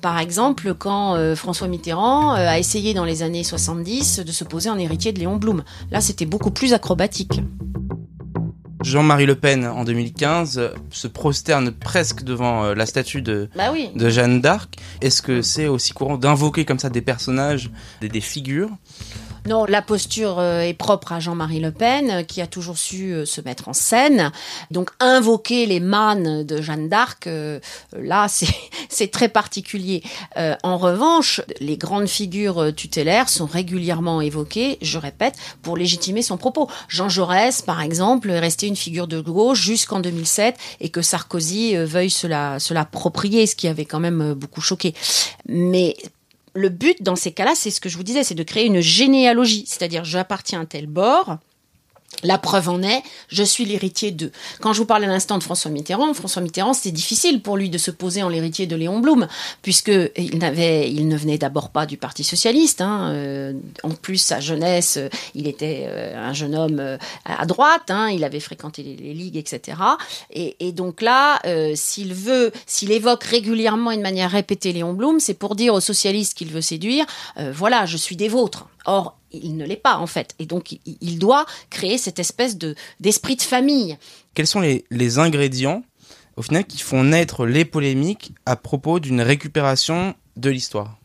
Par 0.00 0.18
exemple, 0.18 0.74
quand 0.74 1.34
François 1.34 1.68
Mitterrand 1.68 2.32
a 2.32 2.58
essayé 2.58 2.94
dans 2.94 3.04
les 3.04 3.22
années 3.22 3.44
70 3.44 4.20
de 4.20 4.32
se 4.32 4.44
poser 4.44 4.70
en 4.70 4.78
héritier 4.78 5.12
de 5.12 5.18
Léon 5.18 5.36
Blum. 5.36 5.62
Là, 5.90 6.00
c'était 6.00 6.26
beaucoup 6.26 6.50
plus 6.50 6.74
acrobatique. 6.74 7.40
Jean-Marie 8.82 9.26
Le 9.26 9.34
Pen 9.34 9.66
en 9.66 9.84
2015 9.84 10.58
euh, 10.58 10.68
se 10.90 11.08
prosterne 11.08 11.72
presque 11.72 12.22
devant 12.22 12.74
la 12.74 12.86
statue 12.86 13.22
de 13.22 13.48
Bah 13.56 13.70
oui. 13.72 13.90
de 13.94 14.08
Jeanne 14.08 14.40
d'Arc. 14.40 14.76
Est-ce 15.02 15.20
que 15.20 15.42
c'est 15.42 15.66
aussi 15.66 15.92
courant 15.92 16.16
d'invoquer 16.16 16.64
comme 16.64 16.78
ça 16.78 16.88
des 16.88 17.02
personnages, 17.02 17.70
des, 18.00 18.08
des 18.08 18.20
figures? 18.20 18.70
Non, 19.48 19.64
la 19.64 19.80
posture 19.80 20.40
euh, 20.40 20.60
est 20.60 20.74
propre 20.74 21.12
à 21.12 21.20
Jean-Marie 21.20 21.60
Le 21.60 21.72
Pen, 21.72 22.10
euh, 22.10 22.22
qui 22.22 22.42
a 22.42 22.46
toujours 22.46 22.76
su 22.76 23.12
euh, 23.14 23.24
se 23.24 23.40
mettre 23.40 23.68
en 23.68 23.72
scène. 23.72 24.30
Donc, 24.70 24.90
invoquer 25.00 25.64
les 25.64 25.80
mânes 25.80 26.44
de 26.44 26.60
Jeanne 26.60 26.90
d'Arc, 26.90 27.26
là, 27.96 28.26
c'est 28.90 29.10
très 29.10 29.28
particulier. 29.30 30.02
En 30.62 30.76
revanche, 30.76 31.40
les 31.60 31.76
grandes 31.76 32.08
figures 32.08 32.74
tutélaires 32.74 33.28
sont 33.28 33.46
régulièrement 33.46 34.20
évoquées, 34.20 34.78
je 34.82 34.98
répète, 34.98 35.34
pour 35.62 35.76
légitimer 35.76 36.22
son 36.22 36.36
propos. 36.36 36.68
Jean 36.88 37.08
Jaurès, 37.08 37.62
par 37.62 37.80
exemple, 37.80 38.30
est 38.30 38.38
resté 38.38 38.66
une 38.66 38.76
figure 38.76 39.06
de 39.06 39.20
gauche 39.20 39.60
jusqu'en 39.60 40.00
2007 40.00 40.56
et 40.80 40.90
que 40.90 41.00
Sarkozy 41.02 41.76
veuille 41.76 42.10
se 42.10 42.26
la- 42.26 42.58
se 42.58 42.74
l'approprier, 42.74 43.46
ce 43.46 43.56
qui 43.56 43.68
avait 43.68 43.86
quand 43.86 44.00
même 44.00 44.34
beaucoup 44.34 44.60
choqué. 44.60 44.94
Mais 45.46 45.96
le 46.58 46.68
but 46.68 47.02
dans 47.02 47.16
ces 47.16 47.32
cas-là, 47.32 47.52
c'est 47.54 47.70
ce 47.70 47.80
que 47.80 47.88
je 47.88 47.96
vous 47.96 48.02
disais, 48.02 48.24
c'est 48.24 48.34
de 48.34 48.42
créer 48.42 48.66
une 48.66 48.80
généalogie, 48.80 49.64
c'est-à-dire 49.66 50.04
j'appartiens 50.04 50.62
à 50.62 50.66
tel 50.66 50.86
bord. 50.86 51.38
La 52.24 52.38
preuve 52.38 52.68
en 52.68 52.82
est, 52.82 53.02
je 53.28 53.44
suis 53.44 53.64
l'héritier 53.64 54.10
de. 54.10 54.32
Quand 54.60 54.72
je 54.72 54.78
vous 54.78 54.86
parlais 54.86 55.06
à 55.06 55.10
l'instant 55.10 55.38
de 55.38 55.42
François 55.44 55.70
Mitterrand, 55.70 56.12
François 56.14 56.42
Mitterrand, 56.42 56.72
c'était 56.72 56.90
difficile 56.90 57.42
pour 57.42 57.56
lui 57.56 57.70
de 57.70 57.78
se 57.78 57.90
poser 57.92 58.22
en 58.24 58.28
l'héritier 58.28 58.66
de 58.66 58.74
Léon 58.74 58.98
Blum, 58.98 59.28
puisque 59.62 59.92
il 60.16 60.38
n'avait, 60.38 60.90
il 60.90 61.06
ne 61.06 61.16
venait 61.16 61.38
d'abord 61.38 61.70
pas 61.70 61.86
du 61.86 61.96
Parti 61.96 62.24
socialiste. 62.24 62.80
hein, 62.80 63.10
euh, 63.12 63.52
en 63.84 63.90
plus, 63.90 64.18
sa 64.18 64.40
jeunesse, 64.40 64.96
euh, 64.96 65.08
il 65.34 65.46
était 65.46 65.84
euh, 65.86 66.16
un 66.28 66.32
jeune 66.32 66.54
homme 66.56 66.98
à 67.24 67.46
droite. 67.46 67.90
hein, 67.90 68.08
il 68.10 68.24
avait 68.24 68.40
fréquenté 68.40 68.82
les, 68.82 68.96
les 68.96 69.14
ligues, 69.14 69.36
etc. 69.36 69.78
Et, 70.32 70.56
et 70.60 70.72
donc 70.72 71.02
là, 71.02 71.38
euh, 71.46 71.72
s'il 71.76 72.14
veut, 72.14 72.50
s'il 72.66 72.90
évoque 72.90 73.22
régulièrement 73.24 73.90
et 73.92 73.96
de 73.96 74.02
manière 74.02 74.30
répétée 74.30 74.72
Léon 74.72 74.92
Blum, 74.92 75.20
c'est 75.20 75.34
pour 75.34 75.54
dire 75.54 75.74
aux 75.74 75.80
socialistes 75.80 76.36
qu'il 76.36 76.48
veut 76.48 76.60
séduire, 76.62 77.06
euh, 77.38 77.52
voilà, 77.54 77.86
je 77.86 77.96
suis 77.96 78.16
des 78.16 78.28
vôtres. 78.28 78.66
Or, 78.84 79.18
il 79.32 79.56
ne 79.56 79.64
l'est 79.66 79.76
pas 79.76 79.96
en 79.96 80.06
fait, 80.06 80.34
et 80.38 80.46
donc 80.46 80.78
il, 80.86 81.18
doit 81.18 81.46
créer 81.70 81.98
cette 81.98 82.18
espèce 82.18 82.56
de 82.56 82.74
d'esprit 83.00 83.36
de 83.36 83.42
famille. 83.42 83.98
Quels 84.34 84.46
sont 84.46 84.60
les, 84.60 84.84
les 84.90 85.18
ingrédients, 85.18 85.82
au 86.36 86.42
final, 86.42 86.64
qui 86.64 86.78
font 86.78 87.04
naître 87.04 87.46
les 87.46 87.64
polémiques 87.64 88.32
à 88.46 88.56
propos 88.56 89.00
d'une 89.00 89.20
récupération 89.20 90.14
de 90.36 90.50
l'histoire? 90.50 90.97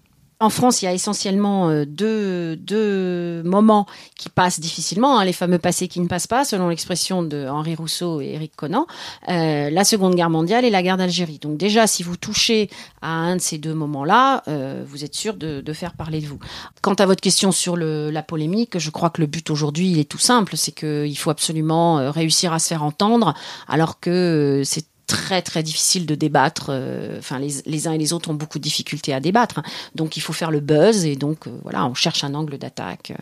En 0.44 0.50
France, 0.50 0.82
il 0.82 0.86
y 0.86 0.88
a 0.90 0.94
essentiellement 0.94 1.70
euh, 1.70 1.86
deux, 1.86 2.58
deux 2.58 3.44
moments 3.44 3.88
qui 4.18 4.28
passent 4.28 4.60
difficilement, 4.60 5.18
hein, 5.18 5.24
les 5.24 5.32
fameux 5.32 5.58
passés 5.58 5.88
qui 5.88 6.02
ne 6.02 6.08
passent 6.10 6.28
pas, 6.28 6.44
selon 6.44 6.68
l'expression 6.68 7.24
de 7.24 7.48
Henri 7.48 7.76
Rousseau 7.76 8.20
et 8.20 8.34
Éric 8.34 8.54
Conan, 8.58 8.86
euh, 9.30 9.70
la 9.70 9.84
Seconde 9.86 10.16
Guerre 10.16 10.30
mondiale 10.30 10.66
et 10.66 10.70
la 10.70 10.84
guerre 10.84 10.98
d'Algérie. 10.98 11.40
Donc 11.40 11.56
déjà, 11.56 11.88
si 11.88 12.04
vous 12.04 12.18
touchez 12.18 12.70
à 13.02 13.08
un 13.08 13.38
de 13.38 13.42
ces 13.42 13.58
deux 13.58 13.74
moments-là, 13.74 14.44
euh, 14.50 14.84
vous 14.86 15.06
êtes 15.06 15.16
sûr 15.16 15.36
de, 15.36 15.64
faire 15.72 15.94
parler 15.94 16.20
de 16.20 16.28
vous. 16.28 16.40
Quant 16.82 16.96
à 16.96 17.06
votre 17.06 17.22
question 17.22 17.54
sur 17.54 17.78
la 17.78 18.22
polémique, 18.22 18.80
je 18.80 18.90
crois 18.90 19.12
que 19.12 19.22
le 19.22 19.28
but 19.28 19.50
aujourd'hui, 19.50 19.92
il 19.92 19.98
est 19.98 20.10
tout 20.10 20.18
simple, 20.18 20.58
c'est 20.58 20.74
qu'il 20.74 21.18
faut 21.18 21.30
absolument 21.30 22.12
réussir 22.12 22.52
à 22.52 22.60
se 22.60 22.68
faire 22.68 22.84
entendre, 22.84 23.34
alors 23.70 24.02
que 24.02 24.62
c'est 24.66 24.86
très 25.14 25.44
très 25.44 25.62
difficile 25.62 26.08
de 26.08 26.16
débattre. 26.16 26.68
Euh, 26.70 27.20
enfin, 27.20 27.38
les, 27.38 27.62
les, 27.68 27.88
uns 27.88 27.94
et 27.94 28.00
les 28.00 28.14
autres 28.14 28.32
ont 28.32 28.34
beaucoup 28.34 28.58
de 28.58 28.64
difficultés 28.64 29.14
à 29.14 29.20
débattre. 29.20 29.60
Hein. 29.60 29.64
Donc, 29.94 30.18
il 30.18 30.22
faut 30.22 30.34
faire 30.34 30.50
le 30.50 30.60
buzz 30.60 31.06
et 31.06 31.16
donc 31.16 31.46
euh, 31.46 31.52
voilà, 31.62 31.86
on 31.86 31.94
cherche 31.94 32.24
un 32.24 32.34
angle 32.34 32.58
d'attaque. 32.58 33.14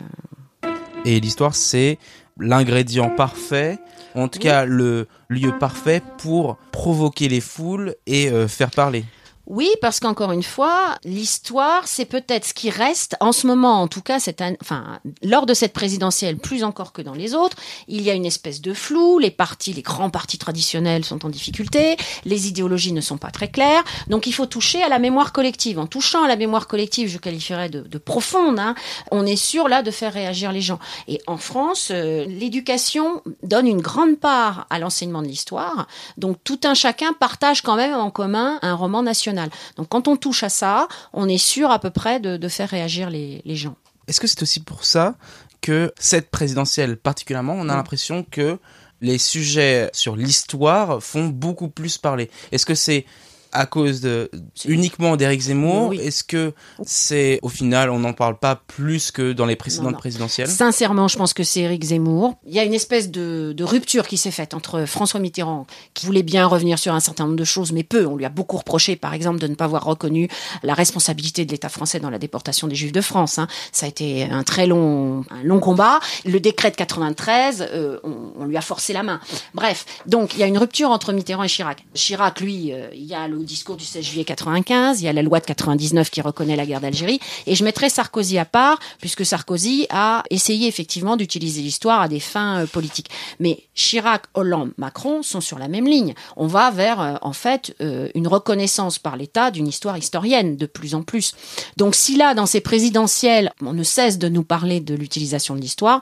Euh. 0.64 0.70
Et 1.04 1.20
l'histoire, 1.20 1.54
c'est 1.54 1.98
l'ingrédient 2.38 3.10
parfait, 3.10 3.78
en 4.14 4.28
tout 4.28 4.38
cas 4.38 4.64
le 4.64 5.06
lieu 5.28 5.52
parfait 5.58 6.02
pour 6.18 6.56
provoquer 6.70 7.28
les 7.28 7.40
foules 7.40 7.94
et 8.06 8.30
faire 8.48 8.70
parler. 8.70 9.04
Oui, 9.46 9.68
parce 9.80 9.98
qu'encore 9.98 10.30
une 10.30 10.44
fois, 10.44 10.96
l'histoire, 11.04 11.88
c'est 11.88 12.04
peut-être 12.04 12.46
ce 12.46 12.54
qui 12.54 12.70
reste 12.70 13.16
en 13.18 13.32
ce 13.32 13.48
moment, 13.48 13.82
en 13.82 13.88
tout 13.88 14.00
cas, 14.00 14.18
enfin, 14.60 15.00
lors 15.20 15.46
de 15.46 15.54
cette 15.54 15.72
présidentielle, 15.72 16.36
plus 16.36 16.62
encore 16.62 16.92
que 16.92 17.02
dans 17.02 17.14
les 17.14 17.34
autres, 17.34 17.56
il 17.88 18.02
y 18.02 18.10
a 18.10 18.14
une 18.14 18.24
espèce 18.24 18.60
de 18.60 18.72
flou. 18.72 19.18
Les 19.18 19.32
partis, 19.32 19.72
les 19.72 19.82
grands 19.82 20.10
partis 20.10 20.38
traditionnels 20.38 21.04
sont 21.04 21.26
en 21.26 21.28
difficulté, 21.28 21.96
les 22.24 22.46
idéologies 22.46 22.92
ne 22.92 23.00
sont 23.00 23.18
pas 23.18 23.32
très 23.32 23.48
claires, 23.48 23.82
donc 24.06 24.28
il 24.28 24.32
faut 24.32 24.46
toucher 24.46 24.80
à 24.80 24.88
la 24.88 25.00
mémoire 25.00 25.32
collective. 25.32 25.80
En 25.80 25.88
touchant 25.88 26.22
à 26.22 26.28
la 26.28 26.36
mémoire 26.36 26.68
collective, 26.68 27.08
je 27.08 27.18
qualifierais 27.18 27.68
de, 27.68 27.80
de 27.80 27.98
profonde, 27.98 28.60
hein, 28.60 28.76
on 29.10 29.26
est 29.26 29.36
sûr 29.36 29.68
là 29.68 29.82
de 29.82 29.90
faire 29.90 30.12
réagir 30.12 30.52
les 30.52 30.60
gens. 30.60 30.78
Et 31.08 31.20
en 31.26 31.36
France, 31.36 31.88
euh, 31.90 32.24
l'éducation 32.26 33.22
donne 33.42 33.66
une 33.66 33.80
grande 33.80 34.18
part 34.18 34.66
à 34.70 34.78
l'enseignement 34.78 35.20
de 35.20 35.26
l'histoire, 35.26 35.88
donc 36.16 36.36
tout 36.44 36.60
un 36.62 36.74
chacun 36.74 37.12
partage 37.12 37.62
quand 37.62 37.74
même 37.74 37.94
en 37.94 38.10
commun 38.12 38.60
un 38.62 38.74
roman 38.74 39.02
national. 39.02 39.31
Donc 39.76 39.88
quand 39.88 40.08
on 40.08 40.16
touche 40.16 40.42
à 40.42 40.48
ça, 40.48 40.88
on 41.12 41.28
est 41.28 41.38
sûr 41.38 41.70
à 41.70 41.78
peu 41.78 41.90
près 41.90 42.20
de, 42.20 42.48
faire 42.48 42.68
réagir 42.68 43.10
les, 43.10 43.42
gens. 43.56 43.76
Est-ce 44.08 44.20
que 44.20 44.26
c'est 44.26 44.42
aussi 44.42 44.60
pour 44.60 44.84
ça 44.84 45.14
que 45.60 45.92
cette 45.98 46.30
présidentielle 46.30 46.96
particulièrement, 46.96 47.54
on 47.54 47.68
a 47.68 47.76
l'impression 47.76 48.24
que 48.28 48.58
les 49.00 49.18
sujets 49.18 49.90
sur 49.92 50.16
l'histoire 50.16 51.02
font 51.02 51.28
beaucoup 51.28 51.68
plus 51.68 51.98
parler? 51.98 52.30
Est-ce 52.50 52.66
que 52.66 52.74
c'est 52.74 53.06
à 53.52 53.66
cause 53.66 54.00
de 54.00 54.30
uniquement 54.64 55.16
d'Éric 55.16 55.42
Zemmour 55.42 55.92
Est-ce 55.94 56.24
que 56.24 56.52
c'est 56.84 57.38
au 57.42 57.48
final 57.48 57.90
on 57.90 57.98
n'en 57.98 58.12
parle 58.12 58.38
pas 58.38 58.56
plus 58.56 59.10
que 59.10 59.32
dans 59.32 59.46
les 59.46 59.56
précédentes 59.56 59.98
présidentielles? 59.98 60.48
Sincèrement, 60.48 61.08
je 61.08 61.16
pense 61.16 61.34
que 61.34 61.44
c'est 61.44 61.60
Éric 61.60 61.84
Zemmour. 61.84 62.36
Il 62.46 62.54
y 62.54 62.58
a 62.58 62.64
une 62.64 62.74
espèce 62.74 63.10
de, 63.10 63.52
de 63.56 63.64
rupture 63.64 64.06
qui 64.06 64.16
s'est 64.16 64.30
faite 64.30 64.54
entre 64.54 64.84
François 64.86 65.20
Mitterrand, 65.20 65.66
qui 65.94 66.06
voulait 66.06 66.22
bien 66.22 66.46
revenir 66.46 66.78
sur 66.78 66.94
un 66.94 67.00
certain 67.00 67.24
nombre 67.24 67.36
de 67.36 67.44
choses, 67.44 67.72
mais 67.72 67.82
peu. 67.82 68.06
On 68.06 68.16
lui 68.16 68.24
a 68.24 68.28
beaucoup 68.28 68.56
reproché, 68.56 68.96
par 68.96 69.14
exemple, 69.14 69.38
de 69.38 69.46
ne 69.46 69.54
pas 69.54 69.64
avoir 69.64 69.84
reconnu 69.84 70.28
la 70.62 70.74
responsabilité 70.74 71.44
de 71.44 71.52
l'État 71.52 71.68
français 71.68 72.00
dans 72.00 72.10
la 72.10 72.18
déportation 72.18 72.68
des 72.68 72.74
Juifs 72.74 72.92
de 72.92 73.00
France. 73.00 73.38
Hein. 73.38 73.46
Ça 73.72 73.86
a 73.86 73.88
été 73.88 74.24
un 74.24 74.42
très 74.42 74.66
long, 74.66 75.24
un 75.30 75.42
long 75.42 75.60
combat. 75.60 76.00
Le 76.24 76.40
décret 76.40 76.70
de 76.70 76.76
93, 76.76 77.68
euh, 77.72 77.98
on, 78.04 78.32
on, 78.38 78.44
lui 78.46 78.56
a 78.56 78.60
forcé 78.60 78.92
la 78.92 79.02
main. 79.02 79.20
Bref, 79.54 79.84
donc 80.06 80.34
il 80.34 80.40
y 80.40 80.42
a 80.42 80.46
une 80.46 80.58
rupture 80.58 80.90
entre 80.90 81.12
Mitterrand 81.12 81.44
et 81.44 81.48
Chirac. 81.48 81.84
Chirac, 81.94 82.40
lui, 82.40 82.72
euh, 82.72 82.88
il 82.94 83.04
y 83.04 83.14
a 83.14 83.28
le 83.28 83.41
discours 83.44 83.76
du 83.76 83.84
16 83.84 84.04
juillet 84.04 84.24
95, 84.24 85.00
il 85.00 85.04
y 85.04 85.08
a 85.08 85.12
la 85.12 85.22
loi 85.22 85.40
de 85.40 85.46
99 85.46 86.10
qui 86.10 86.20
reconnaît 86.20 86.56
la 86.56 86.66
guerre 86.66 86.80
d'Algérie, 86.80 87.20
et 87.46 87.54
je 87.54 87.64
mettrai 87.64 87.88
Sarkozy 87.88 88.38
à 88.38 88.44
part, 88.44 88.78
puisque 89.00 89.24
Sarkozy 89.24 89.86
a 89.90 90.22
essayé 90.30 90.68
effectivement 90.68 91.16
d'utiliser 91.16 91.62
l'histoire 91.62 92.00
à 92.00 92.08
des 92.08 92.20
fins 92.20 92.62
euh, 92.62 92.66
politiques. 92.66 93.10
Mais 93.40 93.64
Chirac, 93.74 94.24
Hollande, 94.34 94.72
Macron 94.76 95.22
sont 95.22 95.40
sur 95.40 95.58
la 95.58 95.68
même 95.68 95.86
ligne. 95.86 96.14
On 96.36 96.46
va 96.46 96.70
vers, 96.70 97.00
euh, 97.00 97.14
en 97.22 97.32
fait, 97.32 97.74
euh, 97.80 98.08
une 98.14 98.28
reconnaissance 98.28 98.98
par 98.98 99.16
l'État 99.16 99.50
d'une 99.50 99.66
histoire 99.66 99.96
historienne 99.96 100.56
de 100.56 100.66
plus 100.66 100.94
en 100.94 101.02
plus. 101.02 101.34
Donc 101.76 101.94
si 101.94 102.16
là, 102.16 102.34
dans 102.34 102.46
ces 102.46 102.60
présidentielles, 102.60 103.52
on 103.60 103.72
ne 103.72 103.82
cesse 103.82 104.18
de 104.18 104.28
nous 104.28 104.44
parler 104.44 104.80
de 104.80 104.94
l'utilisation 104.94 105.54
de 105.54 105.60
l'histoire, 105.60 106.00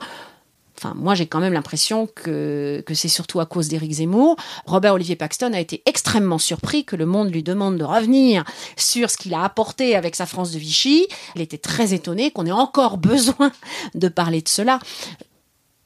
Enfin, 0.83 0.95
moi, 0.95 1.13
j'ai 1.13 1.27
quand 1.27 1.39
même 1.39 1.53
l'impression 1.53 2.07
que, 2.07 2.83
c'est 2.93 3.07
surtout 3.07 3.39
à 3.39 3.45
cause 3.45 3.67
d'Éric 3.67 3.91
Zemmour. 3.91 4.35
Robert 4.65 4.95
Olivier 4.95 5.15
Paxton 5.15 5.53
a 5.53 5.59
été 5.59 5.83
extrêmement 5.85 6.39
surpris 6.39 6.85
que 6.85 6.95
le 6.95 7.05
monde 7.05 7.31
lui 7.31 7.43
demande 7.43 7.77
de 7.77 7.83
revenir 7.83 8.43
sur 8.77 9.11
ce 9.11 9.17
qu'il 9.17 9.35
a 9.35 9.43
apporté 9.43 9.95
avec 9.95 10.15
sa 10.15 10.25
France 10.25 10.51
de 10.51 10.57
Vichy. 10.57 11.05
Il 11.35 11.41
était 11.41 11.59
très 11.59 11.93
étonné 11.93 12.31
qu'on 12.31 12.47
ait 12.47 12.51
encore 12.51 12.97
besoin 12.97 13.51
de 13.93 14.07
parler 14.07 14.41
de 14.41 14.49
cela 14.49 14.79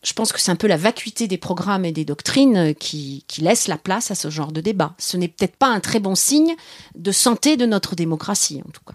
je 0.03 0.13
pense 0.13 0.31
que 0.31 0.39
c'est 0.39 0.51
un 0.51 0.55
peu 0.55 0.67
la 0.67 0.77
vacuité 0.77 1.27
des 1.27 1.39
programmes 1.39 1.83
et 1.83 1.91
des 1.91 2.05
doctrines 2.05 2.75
qui, 2.75 3.25
qui 3.27 3.41
laisse 3.41 3.67
la 3.67 3.79
place 3.79 4.11
à 4.11 4.15
ce 4.15 4.29
genre 4.29 4.51
de 4.51 4.61
débat. 4.61 4.93
Ce 4.99 5.17
n'est 5.17 5.27
peut-être 5.27 5.55
pas 5.55 5.69
un 5.69 5.79
très 5.79 5.99
bon 5.99 6.13
signe 6.13 6.55
de 6.93 7.11
santé 7.11 7.57
de 7.57 7.65
notre 7.65 7.95
démocratie, 7.95 8.61
en 8.63 8.69
tout 8.69 8.83
cas 8.85 8.93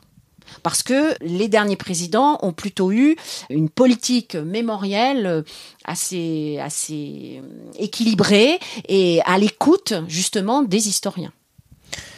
parce 0.63 0.83
que 0.83 1.15
les 1.21 1.49
derniers 1.49 1.77
présidents 1.77 2.39
ont 2.43 2.53
plutôt 2.53 2.93
eu 2.93 3.17
une 3.49 3.69
politique 3.69 4.35
mémorielle 4.35 5.45
assez, 5.85 6.59
assez 6.61 7.43
équilibrée 7.79 8.59
et 8.89 9.21
à 9.25 9.39
l'écoute 9.39 9.95
justement 10.09 10.63
des 10.63 10.89
historiens. 10.89 11.33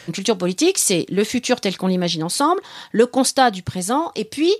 Une 0.07 0.13
culture 0.13 0.37
politique, 0.37 0.77
c'est 0.77 1.05
le 1.09 1.23
futur 1.23 1.61
tel 1.61 1.77
qu'on 1.77 1.87
l'imagine 1.87 2.23
ensemble, 2.23 2.61
le 2.91 3.05
constat 3.05 3.51
du 3.51 3.63
présent, 3.63 4.11
et 4.15 4.25
puis 4.25 4.53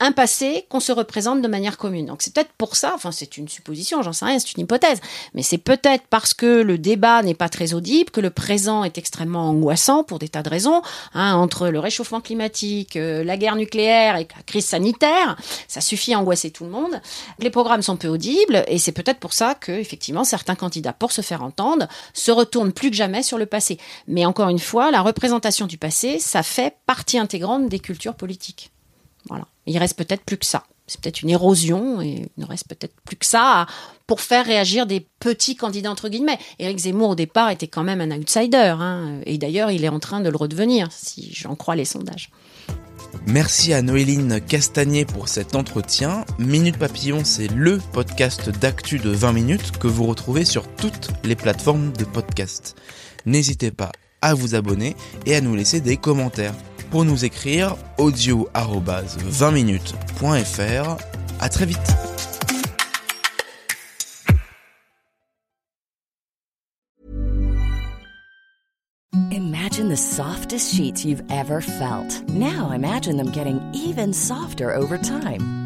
un 0.00 0.12
passé 0.12 0.66
qu'on 0.68 0.80
se 0.80 0.92
représente 0.92 1.40
de 1.40 1.48
manière 1.48 1.78
commune. 1.78 2.06
Donc 2.06 2.22
c'est 2.22 2.34
peut-être 2.34 2.52
pour 2.58 2.76
ça, 2.76 2.92
enfin 2.94 3.12
c'est 3.12 3.38
une 3.38 3.48
supposition, 3.48 4.02
j'en 4.02 4.12
sais 4.12 4.26
rien, 4.26 4.38
c'est 4.38 4.52
une 4.52 4.64
hypothèse, 4.64 5.00
mais 5.34 5.42
c'est 5.42 5.58
peut-être 5.58 6.04
parce 6.10 6.34
que 6.34 6.46
le 6.62 6.76
débat 6.76 7.22
n'est 7.22 7.34
pas 7.34 7.48
très 7.48 7.72
audible, 7.72 8.10
que 8.10 8.20
le 8.20 8.30
présent 8.30 8.84
est 8.84 8.98
extrêmement 8.98 9.48
angoissant 9.48 10.04
pour 10.04 10.18
des 10.18 10.28
tas 10.28 10.42
de 10.42 10.50
raisons, 10.50 10.82
hein, 11.14 11.34
entre 11.34 11.68
le 11.68 11.78
réchauffement 11.78 12.20
climatique, 12.20 12.96
euh, 12.96 13.24
la 13.24 13.36
guerre 13.36 13.56
nucléaire 13.56 14.16
et 14.16 14.28
la 14.36 14.42
crise 14.42 14.66
sanitaire, 14.66 15.36
ça 15.66 15.80
suffit 15.80 16.12
à 16.12 16.18
angoisser 16.18 16.50
tout 16.50 16.64
le 16.64 16.70
monde. 16.70 17.00
Les 17.38 17.50
programmes 17.50 17.82
sont 17.82 17.96
peu 17.96 18.08
audibles 18.08 18.64
et 18.68 18.78
c'est 18.78 18.92
peut-être 18.92 19.18
pour 19.18 19.32
ça 19.32 19.54
que 19.54 19.72
effectivement 19.72 20.24
certains 20.24 20.56
candidats, 20.56 20.92
pour 20.92 21.12
se 21.12 21.22
faire 21.22 21.42
entendre, 21.42 21.88
se 22.12 22.30
retournent 22.30 22.72
plus 22.72 22.90
que 22.90 22.96
jamais 22.96 23.22
sur 23.22 23.38
le 23.38 23.46
passé. 23.46 23.78
Mais 24.06 24.26
encore 24.26 24.50
une 24.50 24.58
fois, 24.58 24.90
la 24.90 25.00
représentation 25.00 25.66
du 25.66 25.78
passé, 25.78 26.18
ça 26.18 26.42
fait 26.42 26.76
partie 26.84 27.18
intégrante 27.18 27.68
des 27.68 27.78
cultures 27.78 28.14
politiques. 28.14 28.70
Voilà. 29.28 29.46
Il 29.66 29.76
reste 29.78 29.96
peut-être 29.96 30.22
plus 30.22 30.36
que 30.36 30.46
ça. 30.46 30.64
C'est 30.86 31.00
peut-être 31.00 31.22
une 31.22 31.30
érosion 31.30 32.00
et 32.00 32.28
il 32.36 32.40
ne 32.40 32.46
reste 32.46 32.68
peut-être 32.68 32.94
plus 33.04 33.16
que 33.16 33.26
ça 33.26 33.66
pour 34.06 34.20
faire 34.20 34.46
réagir 34.46 34.86
des 34.86 35.04
petits 35.18 35.56
candidats 35.56 35.90
entre 35.90 36.08
guillemets. 36.08 36.38
Éric 36.60 36.78
Zemmour 36.78 37.10
au 37.10 37.14
départ 37.16 37.50
était 37.50 37.66
quand 37.66 37.82
même 37.82 38.00
un 38.00 38.12
outsider 38.12 38.74
hein, 38.78 39.20
et 39.26 39.36
d'ailleurs 39.36 39.72
il 39.72 39.84
est 39.84 39.88
en 39.88 39.98
train 39.98 40.20
de 40.20 40.28
le 40.28 40.36
redevenir 40.36 40.92
si 40.92 41.32
j'en 41.34 41.56
crois 41.56 41.74
les 41.74 41.84
sondages. 41.84 42.30
Merci 43.26 43.72
à 43.72 43.82
Noéline 43.82 44.40
Castagnier 44.40 45.04
pour 45.04 45.26
cet 45.26 45.56
entretien. 45.56 46.24
Minute 46.38 46.78
Papillon, 46.78 47.24
c'est 47.24 47.48
le 47.48 47.78
podcast 47.92 48.50
d'actu 48.50 48.98
de 48.98 49.10
20 49.10 49.32
minutes 49.32 49.78
que 49.78 49.88
vous 49.88 50.06
retrouvez 50.06 50.44
sur 50.44 50.68
toutes 50.76 51.10
les 51.24 51.34
plateformes 51.34 51.92
de 51.92 52.04
podcast. 52.04 52.76
N'hésitez 53.24 53.72
pas 53.72 53.90
à 54.22 54.34
vous 54.34 54.54
abonner 54.54 54.94
et 55.26 55.34
à 55.34 55.40
nous 55.40 55.56
laisser 55.56 55.80
des 55.80 55.96
commentaires 55.96 56.54
pour 56.90 57.04
nous 57.04 57.24
écrire 57.24 57.76
audio 57.98 58.48
20 58.54 59.50
minutes.fr. 59.50 60.96
À 61.40 61.48
très 61.48 61.66
vite. 61.66 61.96
Imagine 69.30 69.88
the 69.88 69.96
softest 69.96 70.74
sheets 70.74 71.04
you've 71.04 71.22
ever 71.30 71.60
felt. 71.60 72.22
Now 72.30 72.70
imagine 72.70 73.16
them 73.16 73.30
getting 73.30 73.60
even 73.74 74.12
softer 74.12 74.74
over 74.74 74.96
time. 74.96 75.65